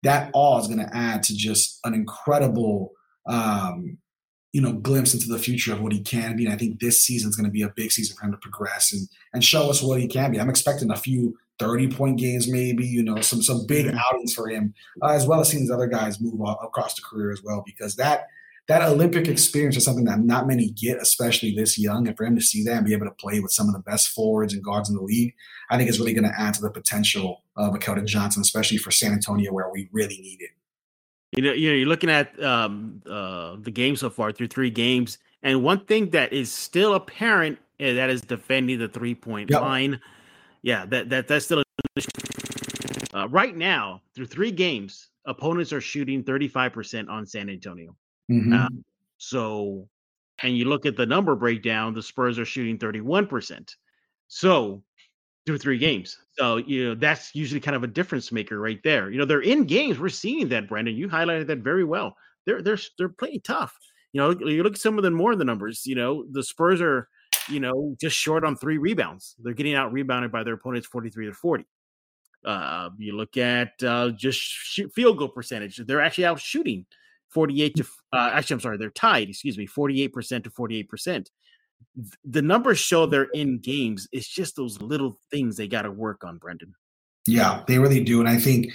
[0.05, 2.93] that all is going to add to just an incredible,
[3.27, 3.99] um,
[4.53, 6.45] you know, glimpse into the future of what he can be.
[6.45, 8.39] And I think this season is going to be a big season for him to
[8.39, 10.39] progress and and show us what he can be.
[10.39, 14.49] I'm expecting a few 30 point games, maybe, you know, some some big outings for
[14.49, 17.63] him, uh, as well as seeing these other guys move across the career as well,
[17.67, 18.27] because that
[18.69, 22.09] that Olympic experience is something that not many get, especially this young.
[22.09, 23.81] And for him to see that and be able to play with some of the
[23.81, 25.35] best forwards and guards in the league,
[25.71, 28.79] I think is really going to add to the potential of a Keldon Johnson, especially
[28.79, 30.51] for San Antonio, where we really need it.
[31.37, 34.71] You know, you know, you're looking at um, uh, the game so far through three
[34.71, 39.51] games, and one thing that is still apparent uh, that is defending the three point
[39.51, 39.61] yep.
[39.61, 40.01] line.
[40.67, 41.63] Yeah, that that that's still
[43.15, 45.11] uh, right now through three games.
[45.25, 47.97] Opponents are shooting 35% on San Antonio.
[48.29, 48.53] Mm-hmm.
[48.53, 48.69] Uh,
[49.17, 49.89] so,
[50.43, 53.75] and you look at the number breakdown, the Spurs are shooting 31%.
[54.27, 54.83] So,
[55.47, 56.19] through three games.
[56.33, 59.09] So, you know, that's usually kind of a difference maker right there.
[59.09, 60.01] You know, they're in games.
[60.01, 60.97] We're seeing that, Brandon.
[60.97, 62.17] You highlighted that very well.
[62.45, 63.73] They're they're they're playing tough.
[64.13, 66.43] You know, you look at some of the more of the numbers, you know, the
[66.43, 67.09] Spurs are,
[67.49, 69.37] you know, just short on three rebounds.
[69.39, 71.65] They're getting out rebounded by their opponents 43 to 40.
[72.45, 75.79] Uh, you look at uh, just shoot field goal percentage.
[75.79, 76.87] They're actually out shooting
[77.31, 81.27] 48 to uh, actually i'm sorry they're tied excuse me 48% to 48%
[82.25, 86.25] the numbers show they're in games it's just those little things they got to work
[86.25, 86.75] on brandon
[87.27, 88.73] yeah they really do and i think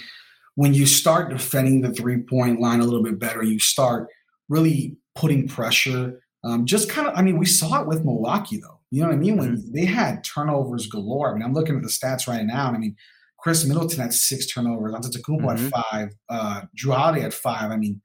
[0.54, 4.08] when you start defending the three point line a little bit better you start
[4.48, 8.80] really putting pressure um, just kind of i mean we saw it with milwaukee though
[8.90, 9.72] you know what i mean when mm-hmm.
[9.72, 12.78] they had turnovers galore i mean i'm looking at the stats right now and i
[12.78, 12.96] mean
[13.38, 15.64] Khris middleton had six turnovers antetokounmpo mm-hmm.
[15.64, 18.00] had five uh, jrue holiday had five i mean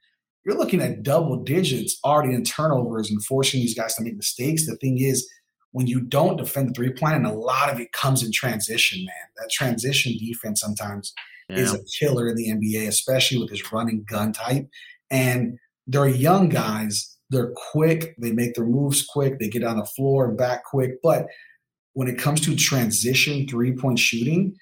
[0.48, 4.66] you're looking at double digits already in turnovers and forcing these guys to make mistakes.
[4.66, 5.30] The thing is,
[5.72, 9.06] when you don't defend the three point, and a lot of it comes in transition,
[9.06, 9.16] man.
[9.36, 11.14] That transition defense sometimes
[11.50, 11.58] yeah.
[11.58, 14.70] is a killer in the NBA, especially with this running gun type.
[15.12, 17.17] And they're young guys.
[17.30, 18.16] They're quick.
[18.18, 19.40] They make their moves quick.
[19.40, 21.02] They get on the floor and back quick.
[21.04, 21.28] But
[21.94, 24.56] when it comes to transition three point shooting,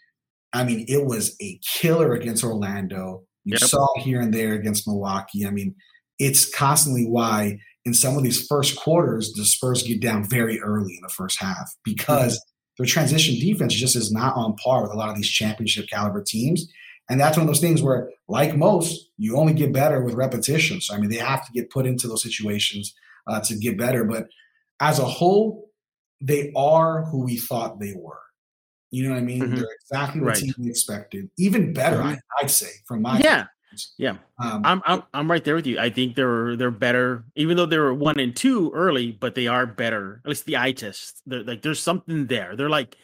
[0.54, 3.24] I mean, it was a killer against Orlando.
[3.44, 3.70] You yep.
[3.70, 5.46] saw here and there against Milwaukee.
[5.46, 5.76] I mean,
[6.18, 10.96] it's constantly why in some of these first quarters, the Spurs get down very early
[10.96, 12.44] in the first half because
[12.78, 16.24] their transition defense just is not on par with a lot of these championship caliber
[16.24, 16.68] teams.
[17.10, 20.82] And that's one of those things where, like most, you only get better with repetition.
[20.82, 22.96] So, I mean, they have to get put into those situations
[23.28, 24.04] uh, to get better.
[24.04, 24.28] But
[24.80, 25.70] as a whole,
[26.22, 28.20] they are who we thought they were.
[28.92, 29.42] You know what I mean?
[29.42, 29.56] Mm-hmm.
[29.56, 30.38] They're exactly what right.
[30.38, 31.30] team we expected.
[31.38, 32.16] Even better, mm-hmm.
[32.40, 33.46] I, would say, from my yeah.
[33.98, 35.78] Yeah, um, I'm, I'm I'm right there with you.
[35.80, 39.48] I think they're they're better, even though they were one and two early, but they
[39.48, 40.22] are better.
[40.24, 41.22] At least the eye test.
[41.26, 42.56] They're like there's something there.
[42.56, 42.96] They're like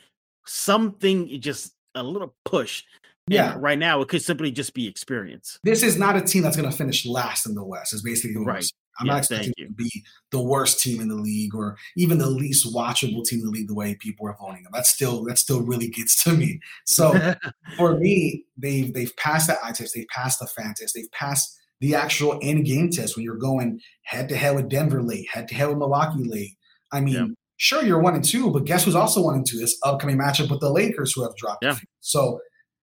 [0.45, 2.85] something just a little push.
[3.32, 3.54] Yeah.
[3.54, 5.60] And right now, it could simply just be experience.
[5.63, 7.94] This is not a team that's going to finish last in the West.
[7.94, 8.65] Is basically right.
[9.00, 12.30] I'm yeah, not expecting to be the worst team in the league or even the
[12.30, 14.72] least watchable team in the league the way people are voting them.
[14.74, 16.60] That still that still really gets to me.
[16.86, 17.13] So
[17.78, 21.58] for me, they've they've passed that eye test, they've passed the fan test, they've passed
[21.80, 25.48] the actual end game test when you're going head to head with Denver late, head
[25.48, 26.56] to head with Milwaukee late.
[26.91, 27.26] I mean, yeah.
[27.58, 29.58] sure you're one and two, but guess who's also one and two?
[29.58, 31.63] This upcoming matchup with the Lakers who have dropped.
[31.63, 31.78] Yeah.
[32.02, 32.39] So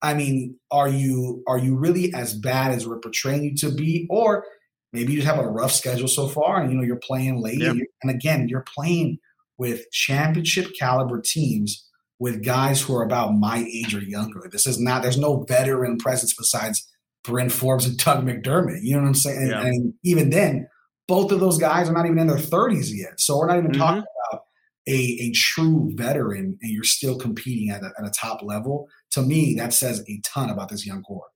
[0.02, 4.06] I mean, are you are you really as bad as we're portraying you to be,
[4.10, 4.44] or
[4.92, 7.62] maybe you just have a rough schedule so far and you know you're playing late
[7.62, 9.18] and again you're playing
[9.58, 11.88] with championship caliber teams
[12.22, 14.48] with guys who are about my age or younger.
[14.50, 16.88] This is not, there's no veteran presence besides
[17.24, 18.78] Bryn Forbes and Doug McDermott.
[18.82, 19.48] You know what I'm saying?
[19.48, 19.60] Yeah.
[19.60, 20.68] And, and, even then,
[21.08, 23.20] both of those guys are not even in their 30s yet.
[23.20, 23.80] So we're not even mm-hmm.
[23.80, 24.42] talking about
[24.86, 28.86] a, a true veteran and you're still competing at a, at a top level.
[29.12, 31.26] To me, that says a ton about this young core.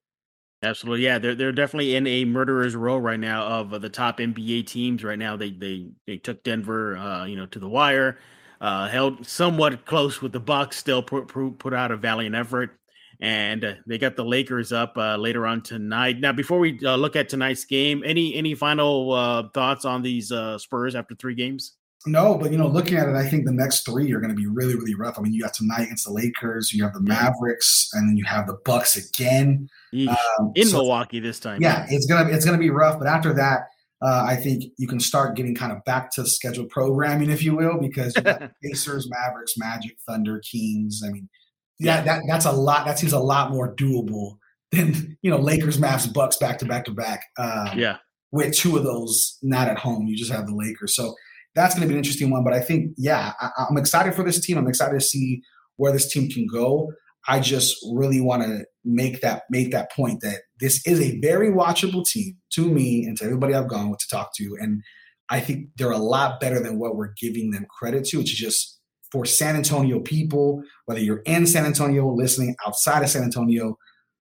[0.63, 1.19] Absolutely, yeah.
[1.19, 5.05] They're they're definitely in a murderer's row right now of the top NBA teams.
[5.05, 8.19] Right now, they they they took Denver, uh, you know, to the wire
[8.61, 10.77] uh, held somewhat close with the Bucks.
[10.77, 12.79] Still put put out a valiant effort,
[13.21, 16.19] and uh, they got the Lakers up uh, later on tonight.
[16.21, 20.33] Now, before we uh, look at tonight's game, any any final uh, thoughts on these
[20.33, 21.77] uh, Spurs after three games?
[22.07, 24.37] No, but you know, looking at it, I think the next three are going to
[24.37, 25.19] be really, really rough.
[25.19, 28.25] I mean, you got tonight against the Lakers, you have the Mavericks, and then you
[28.25, 29.69] have the Bucks again
[30.09, 31.61] um, in so, Milwaukee this time.
[31.61, 32.99] Yeah, it's gonna it's gonna be rough.
[32.99, 33.67] But after that,
[34.03, 37.57] uh, I think you can start getting kind of back to scheduled programming, if you
[37.57, 41.03] will, because you got Pacers, Mavericks, Magic, Thunder, Kings.
[41.05, 41.29] I mean,
[41.79, 42.87] yeah, that that's a lot.
[42.87, 44.39] That seems a lot more doable
[44.71, 47.25] than you know Lakers, Mavs, Bucks back to back to back.
[47.39, 47.97] Um, yeah,
[48.33, 50.95] with two of those not at home, you just have the Lakers.
[50.95, 51.15] So
[51.57, 52.45] that's going to be an interesting one.
[52.45, 54.59] But I think, yeah, I, I'm excited for this team.
[54.59, 55.43] I'm excited to see
[55.77, 56.93] where this team can go.
[57.29, 61.51] I just really want to make that make that point that this is a very
[61.51, 64.83] watchable team to me and to everybody I've gone with to talk to, and
[65.29, 68.21] I think they're a lot better than what we're giving them credit to.
[68.21, 68.79] It's just
[69.11, 73.77] for San Antonio people, whether you're in San Antonio, listening outside of San Antonio,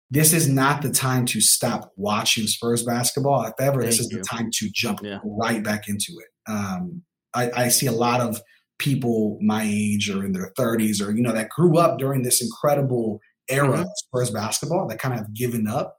[0.10, 3.44] this is not the time to stop watching Spurs basketball.
[3.44, 4.18] If ever, Thank this is you.
[4.18, 5.20] the time to jump yeah.
[5.24, 6.52] right back into it.
[6.52, 8.42] Um, I, I see a lot of
[8.78, 12.42] people my age or in their 30s or you know that grew up during this
[12.42, 13.82] incredible era mm-hmm.
[13.82, 15.98] of Spurs basketball that kind of have given up.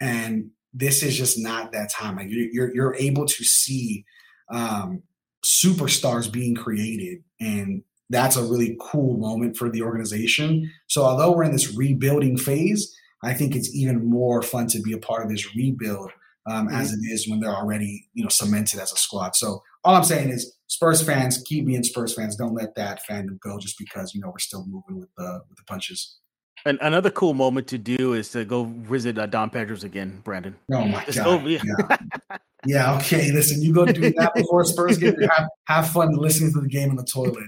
[0.00, 2.16] And this is just not that time.
[2.16, 4.04] Like you're you're able to see
[4.52, 5.02] um,
[5.44, 7.22] superstars being created.
[7.40, 10.70] And that's a really cool moment for the organization.
[10.88, 14.92] So although we're in this rebuilding phase i think it's even more fun to be
[14.92, 16.10] a part of this rebuild
[16.46, 16.76] um, mm-hmm.
[16.76, 19.34] as it is when they're already you know cemented as a squad.
[19.34, 22.36] So all i'm saying is Spurs fans, keep being Spurs fans.
[22.36, 25.58] Don't let that fandom go just because you know we're still moving with the with
[25.58, 26.18] the punches.
[26.64, 30.56] And another cool moment to do is to go visit uh, Don Pedro's again, Brandon.
[30.72, 31.42] Oh my Just god!
[31.42, 31.62] Go, yeah.
[31.64, 31.96] yeah.
[32.66, 33.30] yeah, okay.
[33.30, 36.90] Listen, you go do that before Spurs get have have fun listening to the game
[36.90, 37.46] in the toilet.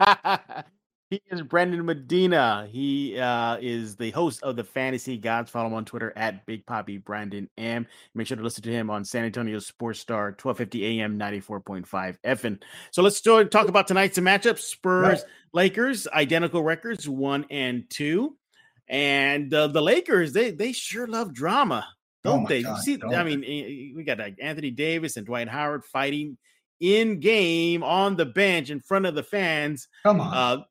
[1.08, 2.66] He is Brandon Medina.
[2.68, 5.52] He uh, is the host of the Fantasy Gods.
[5.52, 7.86] Follow him on Twitter at Big Poppy Brandon M.
[8.16, 12.60] Make sure to listen to him on San Antonio Sports Star, 1250 AM, 94.5 FM.
[12.90, 14.58] So let's talk about tonight's matchup.
[14.58, 15.22] Spurs, right.
[15.52, 18.36] Lakers, identical records, one and two.
[18.88, 21.86] And uh, the Lakers, they they sure love drama,
[22.24, 22.62] oh don't oh they?
[22.62, 26.36] God, see, don't I mean, eh, we got like Anthony Davis and Dwight Howard fighting
[26.80, 29.88] in game on the bench in front of the fans.
[30.04, 30.34] Come on.
[30.34, 30.64] Uh,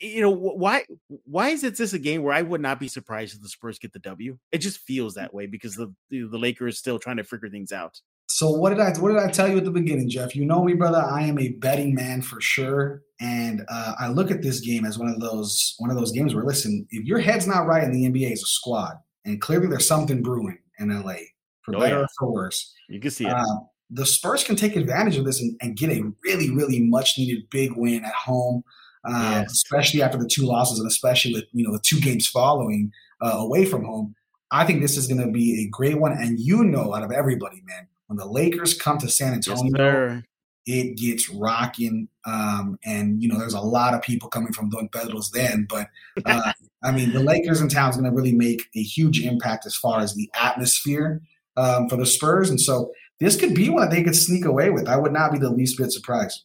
[0.00, 0.84] you know why
[1.24, 3.78] why is it this a game where I would not be surprised if the Spurs
[3.78, 4.38] get the W?
[4.50, 7.70] It just feels that way because the the, the Lakers still trying to figure things
[7.70, 8.00] out.
[8.28, 10.34] So what did I what did I tell you at the beginning, Jeff?
[10.34, 10.98] You know me, brother.
[10.98, 14.98] I am a betting man for sure, and uh, I look at this game as
[14.98, 17.92] one of those one of those games where listen, if your head's not right in
[17.92, 21.16] the NBA as a squad, and clearly there's something brewing in LA
[21.62, 22.02] for oh, better yeah.
[22.02, 23.32] or for worse, you can see it.
[23.32, 23.44] Uh,
[23.90, 27.50] the Spurs can take advantage of this and, and get a really, really much needed
[27.50, 28.62] big win at home
[29.04, 29.52] um, yes.
[29.52, 33.36] especially after the two losses and especially with you know the two games following uh,
[33.38, 34.14] away from home.
[34.52, 36.12] I think this is going to be a great one.
[36.12, 40.22] And you know, out of everybody, man, when the Lakers come to San Antonio, yes,
[40.66, 42.08] it gets rocking.
[42.26, 45.88] Um, and you know, there's a lot of people coming from Don Pedro's then, but
[46.26, 49.66] uh, I mean, the Lakers in town is going to really make a huge impact
[49.66, 51.20] as far as the atmosphere
[51.56, 52.50] um, for the Spurs.
[52.50, 54.88] And so this could be one they could sneak away with.
[54.88, 56.44] I would not be the least bit surprised.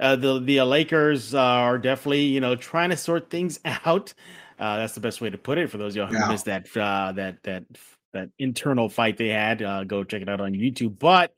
[0.00, 4.14] Uh, the the Lakers are definitely you know trying to sort things out.
[4.58, 6.28] Uh, that's the best way to put it for those of y'all who yeah.
[6.28, 7.64] missed that uh, that that
[8.12, 9.62] that internal fight they had.
[9.62, 10.98] Uh, go check it out on YouTube.
[10.98, 11.32] But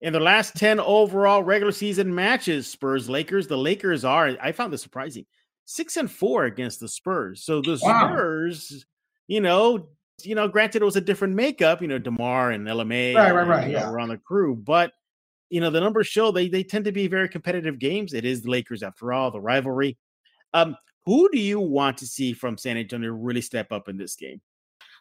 [0.00, 4.72] in the last ten overall regular season matches, Spurs Lakers, the Lakers are I found
[4.72, 5.26] this surprising
[5.64, 7.44] six and four against the Spurs.
[7.44, 8.08] So the wow.
[8.08, 8.84] Spurs,
[9.28, 9.86] you know,
[10.22, 11.80] you know, granted it was a different makeup.
[11.80, 14.92] You know, Demar and LMA, right, right, right, yeah, were on the crew, but
[15.52, 18.14] you know the numbers show they they tend to be very competitive games.
[18.14, 19.98] It is the Lakers after all, the rivalry.
[20.54, 24.16] Um, who do you want to see from San Antonio really step up in this
[24.16, 24.40] game?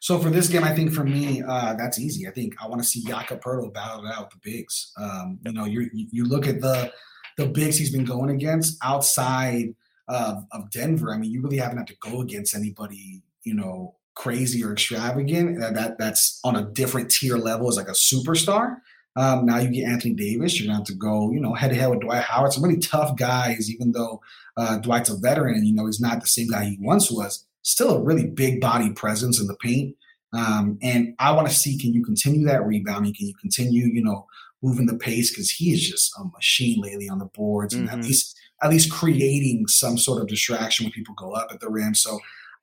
[0.01, 2.27] So for this game, I think for me, uh, that's easy.
[2.27, 4.91] I think I want to see Jakob Poeltl battle it out with the bigs.
[4.97, 6.91] Um, you know, you you look at the
[7.37, 9.73] the bigs he's been going against outside
[10.09, 11.13] of, of Denver.
[11.13, 15.59] I mean, you really haven't had to go against anybody, you know, crazy or extravagant.
[15.61, 18.77] That, that that's on a different tier level as like a superstar.
[19.16, 20.59] Um, now you get Anthony Davis.
[20.59, 22.53] You're going to have to go, you know, head to head with Dwight Howard.
[22.53, 24.22] Some really tough guys, even though
[24.57, 27.45] uh, Dwight's a veteran and, you know, he's not the same guy he once was.
[27.64, 29.95] Still a really big body presence in the paint.
[30.34, 33.14] Um, and I want to see can you continue that rebounding?
[33.14, 34.28] Can you continue, you know,
[34.62, 35.30] moving the pace?
[35.30, 37.82] Because he is just a machine lately on the boards mm-hmm.
[37.82, 38.07] and at mm-hmm.
[38.07, 41.95] least at least creating some sort of distraction when people go up at the rim.
[41.95, 42.20] So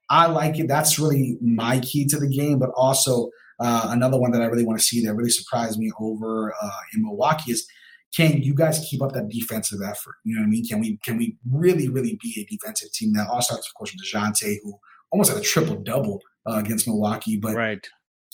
[0.09, 0.69] I like it.
[0.69, 2.59] That's really my key to the game.
[2.59, 3.31] But also
[3.61, 6.81] uh, another one that I really want to see that really surprised me over uh,
[6.95, 7.67] in Milwaukee is
[8.15, 10.15] can you guys keep up that defensive effort?
[10.25, 10.65] You know what I mean?
[10.65, 13.13] Can we can we really really be a defensive team?
[13.13, 14.79] That all starts of course with Dejounte, who
[15.11, 17.87] almost had a triple double uh, against Milwaukee, but right.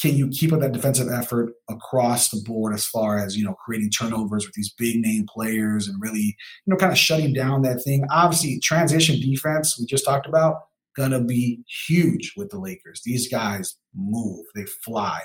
[0.02, 3.54] Can you keep up that defensive effort across the board as far as you know
[3.54, 6.34] creating turnovers with these big name players and really you
[6.66, 8.04] know kind of shutting down that thing?
[8.10, 10.56] Obviously, transition defense we just talked about
[10.96, 13.02] gonna be huge with the Lakers.
[13.04, 15.20] These guys move, they fly.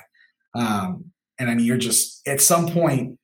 [0.56, 1.06] Um,
[1.40, 3.18] and I mean, you're just at some point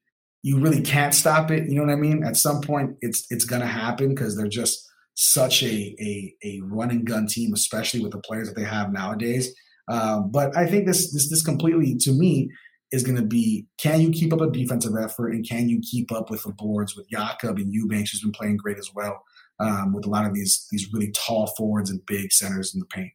[0.44, 1.68] you really can't stop it.
[1.68, 2.24] You know what I mean?
[2.24, 4.86] At some point, it's it's gonna happen because they're just
[5.16, 8.92] such a, a a run and gun team, especially with the players that they have
[8.92, 9.54] nowadays.
[9.88, 12.50] Um, but I think this this this completely to me
[12.92, 16.12] is going to be can you keep up a defensive effort and can you keep
[16.12, 19.24] up with the boards with Jakob and Eubanks who's been playing great as well
[19.60, 22.86] um, with a lot of these these really tall forwards and big centers in the
[22.88, 23.12] paint.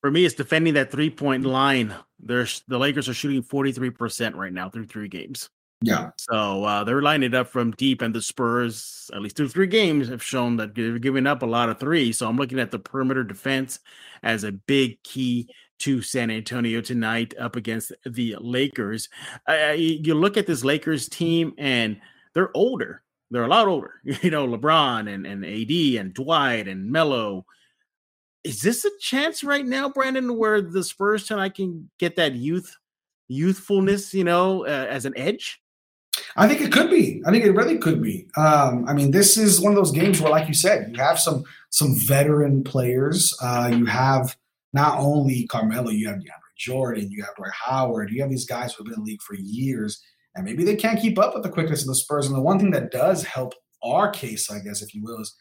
[0.00, 1.94] For me, it's defending that three point line.
[2.18, 5.48] There's the Lakers are shooting 43% right now through three games.
[5.80, 6.10] Yeah.
[6.18, 9.66] So uh, they're lining it up from deep, and the Spurs, at least through three
[9.66, 12.18] games, have shown that they're giving up a lot of threes.
[12.18, 13.80] So I'm looking at the perimeter defense
[14.22, 15.48] as a big key
[15.80, 19.08] to San Antonio tonight up against the Lakers.
[19.48, 22.00] Uh, you look at this Lakers team, and
[22.34, 23.02] they're older
[23.32, 23.94] they're a lot older.
[24.22, 27.46] You know, LeBron and, and AD and Dwight and Melo.
[28.44, 32.76] Is this a chance right now, Brandon, where the Spurs tonight can get that youth
[33.28, 35.60] youthfulness, you know, uh, as an edge?
[36.36, 37.22] I think it could be.
[37.24, 38.28] I think it really could be.
[38.36, 41.18] Um, I mean, this is one of those games where, like you said, you have
[41.18, 43.34] some some veteran players.
[43.40, 44.36] Uh, you have
[44.72, 48.74] not only Carmelo, you have DeAndre Jordan, you have Dwight Howard, you have these guys
[48.74, 50.02] who've been in the league for years
[50.34, 52.26] and maybe they can't keep up with the quickness of the Spurs.
[52.26, 55.34] And the one thing that does help our case, I guess, if you will, is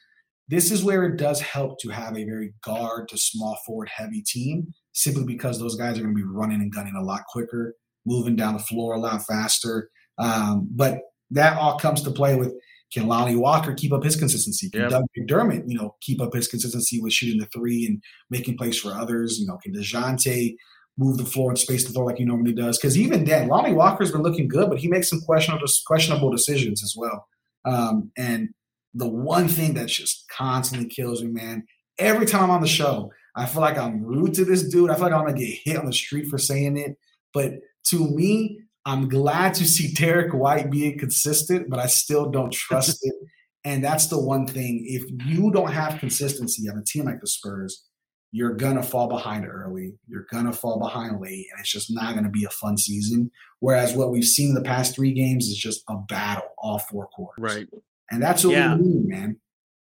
[0.47, 4.21] this is where it does help to have a very guard to small forward heavy
[4.21, 7.75] team, simply because those guys are going to be running and gunning a lot quicker,
[8.05, 9.89] moving down the floor a lot faster.
[10.17, 10.99] Um, but
[11.31, 12.53] that all comes to play with
[12.93, 14.69] can Lonnie Walker keep up his consistency?
[14.69, 14.89] Can yep.
[14.89, 18.77] Doug McDermott, you know, keep up his consistency with shooting the three and making plays
[18.77, 19.39] for others?
[19.39, 20.55] You know, can Dejounte
[20.97, 22.77] move the floor and space the floor like he normally does.
[22.77, 26.83] Because even then, Lonnie Walker's been looking good, but he makes some questionable questionable decisions
[26.83, 27.27] as well.
[27.65, 28.49] Um, and
[28.93, 31.65] the one thing that just constantly kills me, man,
[31.97, 34.89] every time I'm on the show, I feel like I'm rude to this dude.
[34.89, 36.97] I feel like I'm gonna get hit on the street for saying it.
[37.33, 37.53] But
[37.85, 42.99] to me, I'm glad to see Derrick White being consistent, but I still don't trust
[43.03, 43.15] it.
[43.63, 44.83] And that's the one thing.
[44.87, 47.83] If you don't have consistency on a team like the Spurs,
[48.31, 49.93] you're gonna fall behind early.
[50.07, 53.29] You're gonna fall behind late, and it's just not gonna be a fun season.
[53.59, 57.07] Whereas what we've seen in the past three games is just a battle all four
[57.07, 57.37] quarters.
[57.37, 57.67] Right.
[58.09, 58.75] And that's what yeah.
[58.75, 59.37] we need, man.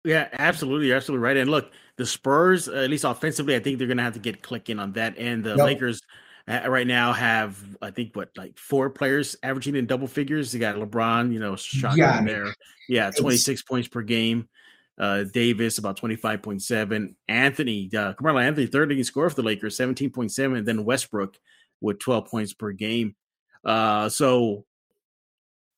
[0.04, 0.86] Yeah, absolutely.
[0.86, 1.36] You're absolutely right.
[1.36, 4.78] And look, the Spurs, at least offensively, I think they're gonna have to get clicking
[4.78, 5.18] on that.
[5.18, 5.66] And the yep.
[5.66, 6.00] Lakers
[6.48, 10.54] uh, right now have, I think, what like four players averaging in double figures.
[10.54, 12.54] You got LeBron, you know, shot yeah, there.
[12.88, 14.48] Yeah, 26 points per game.
[14.98, 17.14] Uh, Davis about 25.7.
[17.28, 20.58] Anthony, uh, Carmelo Anthony, third leading scorer for the Lakers, 17.7.
[20.58, 21.38] And then Westbrook
[21.80, 23.14] with 12 points per game.
[23.64, 24.64] Uh, so,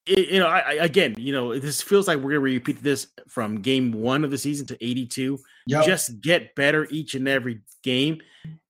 [0.07, 2.83] it, you know, I, I, again, you know, this feels like we're going to repeat
[2.83, 5.39] this from game one of the season to 82.
[5.67, 5.85] Yep.
[5.85, 8.21] Just get better each and every game.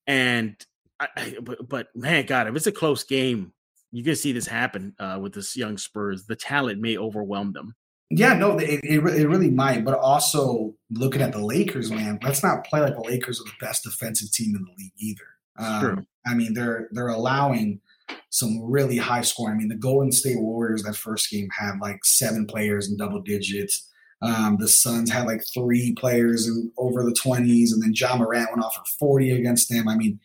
[0.07, 0.57] And,
[0.99, 3.53] I, but, but man, God, if it's a close game,
[3.93, 6.27] you can see this happen uh, with this young Spurs.
[6.27, 7.75] The talent may overwhelm them.
[8.11, 9.85] Yeah, no, it, it, it, really might.
[9.85, 13.65] But also looking at the Lakers, man, let's not play like the Lakers are the
[13.65, 15.23] best defensive team in the league either.
[15.59, 16.07] Um, True.
[16.27, 17.81] I mean, they're they're allowing
[18.31, 19.55] some really high scoring.
[19.55, 23.21] I mean, the Golden State Warriors that first game had like seven players in double
[23.21, 23.89] digits.
[24.23, 28.51] Um, the Suns had like three players in over the twenties, and then Ja Morant
[28.51, 29.89] went off for forty against them.
[29.89, 30.19] I mean,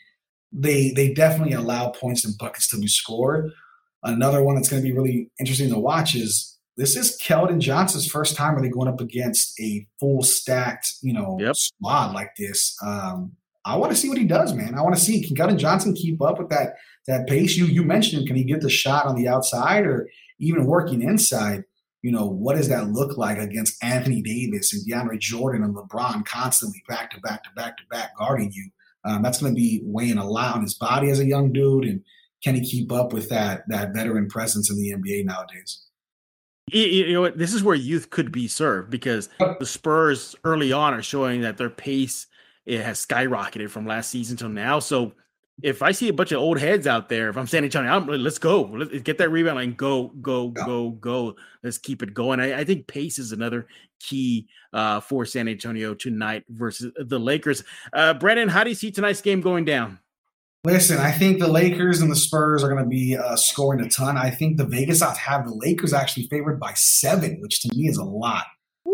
[0.52, 3.52] they they definitely allow points and buckets to be scored.
[4.04, 8.08] Another one that's going to be really interesting to watch is this is Keldon Johnson's
[8.08, 11.56] first time really going up against a full stacked, you know, yep.
[11.56, 12.76] squad like this.
[12.84, 13.32] Um,
[13.66, 14.76] I want to see what he does, man.
[14.76, 16.76] I want to see can Keldon Johnson keep up with that
[17.08, 17.56] that pace.
[17.56, 20.10] You you mentioned can he get the shot on the outside or
[20.40, 21.64] even working inside?
[22.02, 26.24] You know, what does that look like against Anthony Davis and DeAndre Jordan and LeBron
[26.26, 28.70] constantly back to back to back to back guarding you?
[29.06, 31.86] Um, that's going to be weighing a lot on his body as a young dude.
[31.86, 32.04] And
[32.44, 35.86] can he keep up with that that veteran presence in the NBA nowadays?
[36.72, 37.38] You know what?
[37.38, 41.58] This is where youth could be served because the Spurs early on are showing that
[41.58, 42.28] their pace
[42.66, 44.80] it has skyrocketed from last season till now.
[44.80, 45.14] So
[45.62, 48.08] if I see a bunch of old heads out there, if I'm San Antonio, I'm,
[48.08, 51.36] let's go, let's get that rebound and go, go, go, go.
[51.64, 52.40] Let's keep it going.
[52.40, 53.68] I, I think pace is another
[54.00, 57.64] key uh, for San Antonio tonight versus the Lakers.
[57.94, 60.00] Uh, Brandon, how do you see tonight's game going down?
[60.66, 63.90] Listen, I think the Lakers and the Spurs are going to be uh, scoring a
[63.90, 64.18] ton.
[64.18, 67.88] I think the Vegas odds have the Lakers actually favored by seven, which to me
[67.88, 68.46] is a lot.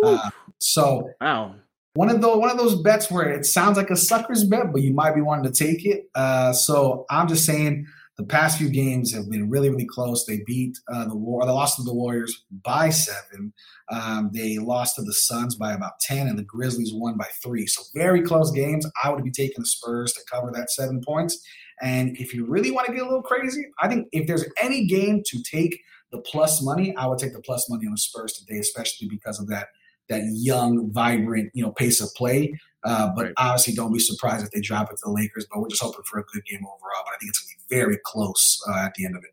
[0.03, 1.55] Uh, so, wow,
[1.93, 4.81] one of those one of those bets where it sounds like a sucker's bet, but
[4.81, 6.09] you might be wanting to take it.
[6.13, 7.85] Uh, so I'm just saying
[8.17, 10.25] the past few games have been really really close.
[10.25, 13.53] They beat uh, the war, they lost to the Warriors by seven.
[13.89, 17.65] Um, they lost to the Suns by about ten, and the Grizzlies won by three.
[17.65, 18.85] So very close games.
[19.01, 21.41] I would be taking the Spurs to cover that seven points.
[21.81, 24.85] And if you really want to get a little crazy, I think if there's any
[24.85, 28.33] game to take the plus money, I would take the plus money on the Spurs
[28.33, 29.67] today, especially because of that
[30.09, 32.53] that young, vibrant, you know, pace of play.
[32.83, 35.45] Uh, but obviously, don't be surprised if they drop it to the Lakers.
[35.49, 37.03] But we're just hoping for a good game overall.
[37.05, 39.31] But I think it's going to be very close uh, at the end of it.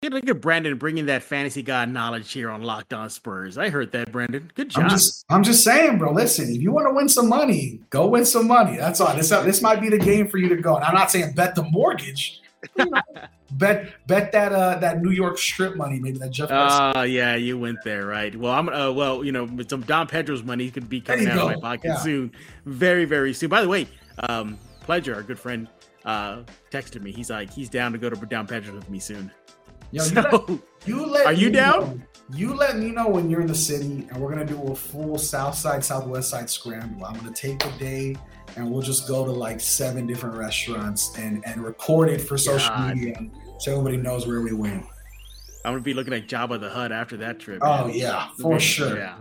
[0.00, 3.58] Look at Brandon bringing that fantasy god knowledge here on Locked On Spurs.
[3.58, 4.48] I heard that, Brandon.
[4.54, 4.84] Good job.
[4.84, 6.12] I'm just, I'm just saying, bro.
[6.12, 8.76] Listen, if you want to win some money, go win some money.
[8.76, 9.12] That's all.
[9.16, 10.76] This, this might be the game for you to go.
[10.76, 12.42] And I'm not saying bet the mortgage,
[13.50, 16.48] bet bet that uh that New York strip money, maybe that Jeff.
[16.52, 18.34] Oh uh, yeah, you went there, right?
[18.36, 21.34] Well, I'm uh well, you know, with some Don Pedro's money could be coming out
[21.34, 21.48] go.
[21.48, 21.96] of my pocket yeah.
[21.96, 22.30] soon,
[22.66, 23.48] very very soon.
[23.48, 23.88] By the way,
[24.28, 25.66] um, Pledger, our good friend,
[26.04, 27.10] uh, texted me.
[27.10, 29.32] He's like, he's down to go to Don Pedro's with me soon.
[29.90, 31.80] Yo, so, you let, you let are you down?
[31.80, 32.00] Know,
[32.34, 35.16] you let me know when you're in the city, and we're gonna do a full
[35.16, 37.06] South Side Southwest Side scramble.
[37.06, 38.16] I'm gonna take a day
[38.56, 42.68] and we'll just go to like seven different restaurants and and record it for social
[42.68, 42.96] God.
[42.96, 44.84] media so everybody knows where we went.
[45.64, 47.60] I'm gonna be looking at Jabba the Hutt after that trip.
[47.62, 48.96] Oh yeah, for sure.
[48.96, 49.16] Yeah,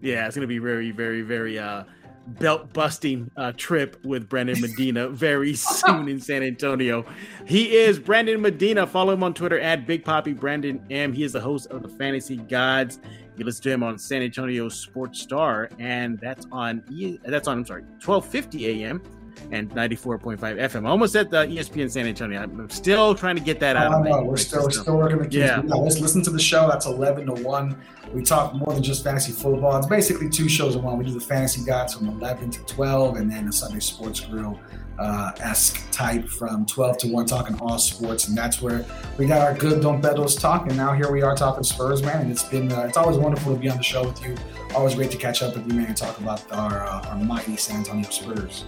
[0.00, 1.84] yeah, it's gonna be very, very, very uh,
[2.26, 7.04] belt busting uh, trip with Brandon Medina very soon in San Antonio.
[7.46, 8.86] He is Brandon Medina.
[8.86, 11.12] Follow him on Twitter at Big Poppy Brandon M.
[11.12, 13.00] He is the host of the Fantasy Gods.
[13.36, 16.82] You listen to him on San Antonio Sports Star, and that's on
[17.24, 19.02] that's on I'm sorry, 12:50 a.m.
[19.50, 20.86] and 94.5 FM.
[20.86, 22.42] Almost at the ESPN San Antonio.
[22.42, 23.92] I'm still trying to get that out.
[23.92, 25.36] Oh, no, we're still we're still working the kids.
[25.36, 25.62] Yeah.
[25.64, 26.68] yeah, let's listen to the show.
[26.68, 27.80] That's 11 to one.
[28.12, 29.76] We talk more than just fantasy football.
[29.78, 30.98] It's basically two shows in one.
[30.98, 34.58] We do the fantasy gods from 11 to 12, and then the Sunday Sports Grill
[35.00, 38.84] uh, esque type from 12 to 1 talking all sports and that's where
[39.16, 42.20] we got our good Don Pedro's talk and now here we are talking Spurs man
[42.22, 44.36] and it's been uh, it's always wonderful to be on the show with you.
[44.74, 47.56] Always great to catch up with you man and talk about our uh, our mighty
[47.56, 48.64] San Antonio Spurs.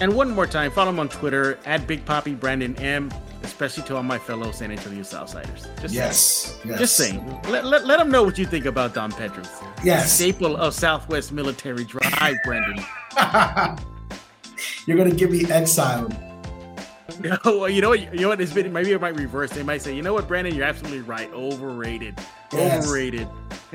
[0.00, 3.10] And one more time follow him on Twitter at Big Poppy Brandon M
[3.42, 5.68] especially to all my fellow San Antonio Southsiders.
[5.82, 6.68] Just yes, saying.
[6.70, 6.78] yes.
[6.78, 7.40] just saying.
[7.48, 9.50] Let, let, let them know what you think about Don Pedro's
[9.84, 10.14] yes.
[10.14, 12.82] staple of Southwest Military Drive Brandon
[14.86, 16.14] You're gonna give me exiled.
[17.20, 18.00] No, you know what?
[18.12, 18.40] You know what?
[18.40, 19.50] It's been maybe it might reverse.
[19.50, 21.30] They might say, you know what, Brandon, you're absolutely right.
[21.32, 22.18] Overrated.
[22.52, 22.84] Yes.
[22.84, 23.28] Overrated.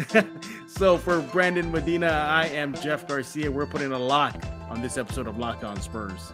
[0.68, 3.50] so for Brandon Medina, I am Jeff Garcia.
[3.50, 6.34] We're putting a lock on this episode of Locked On Spurs.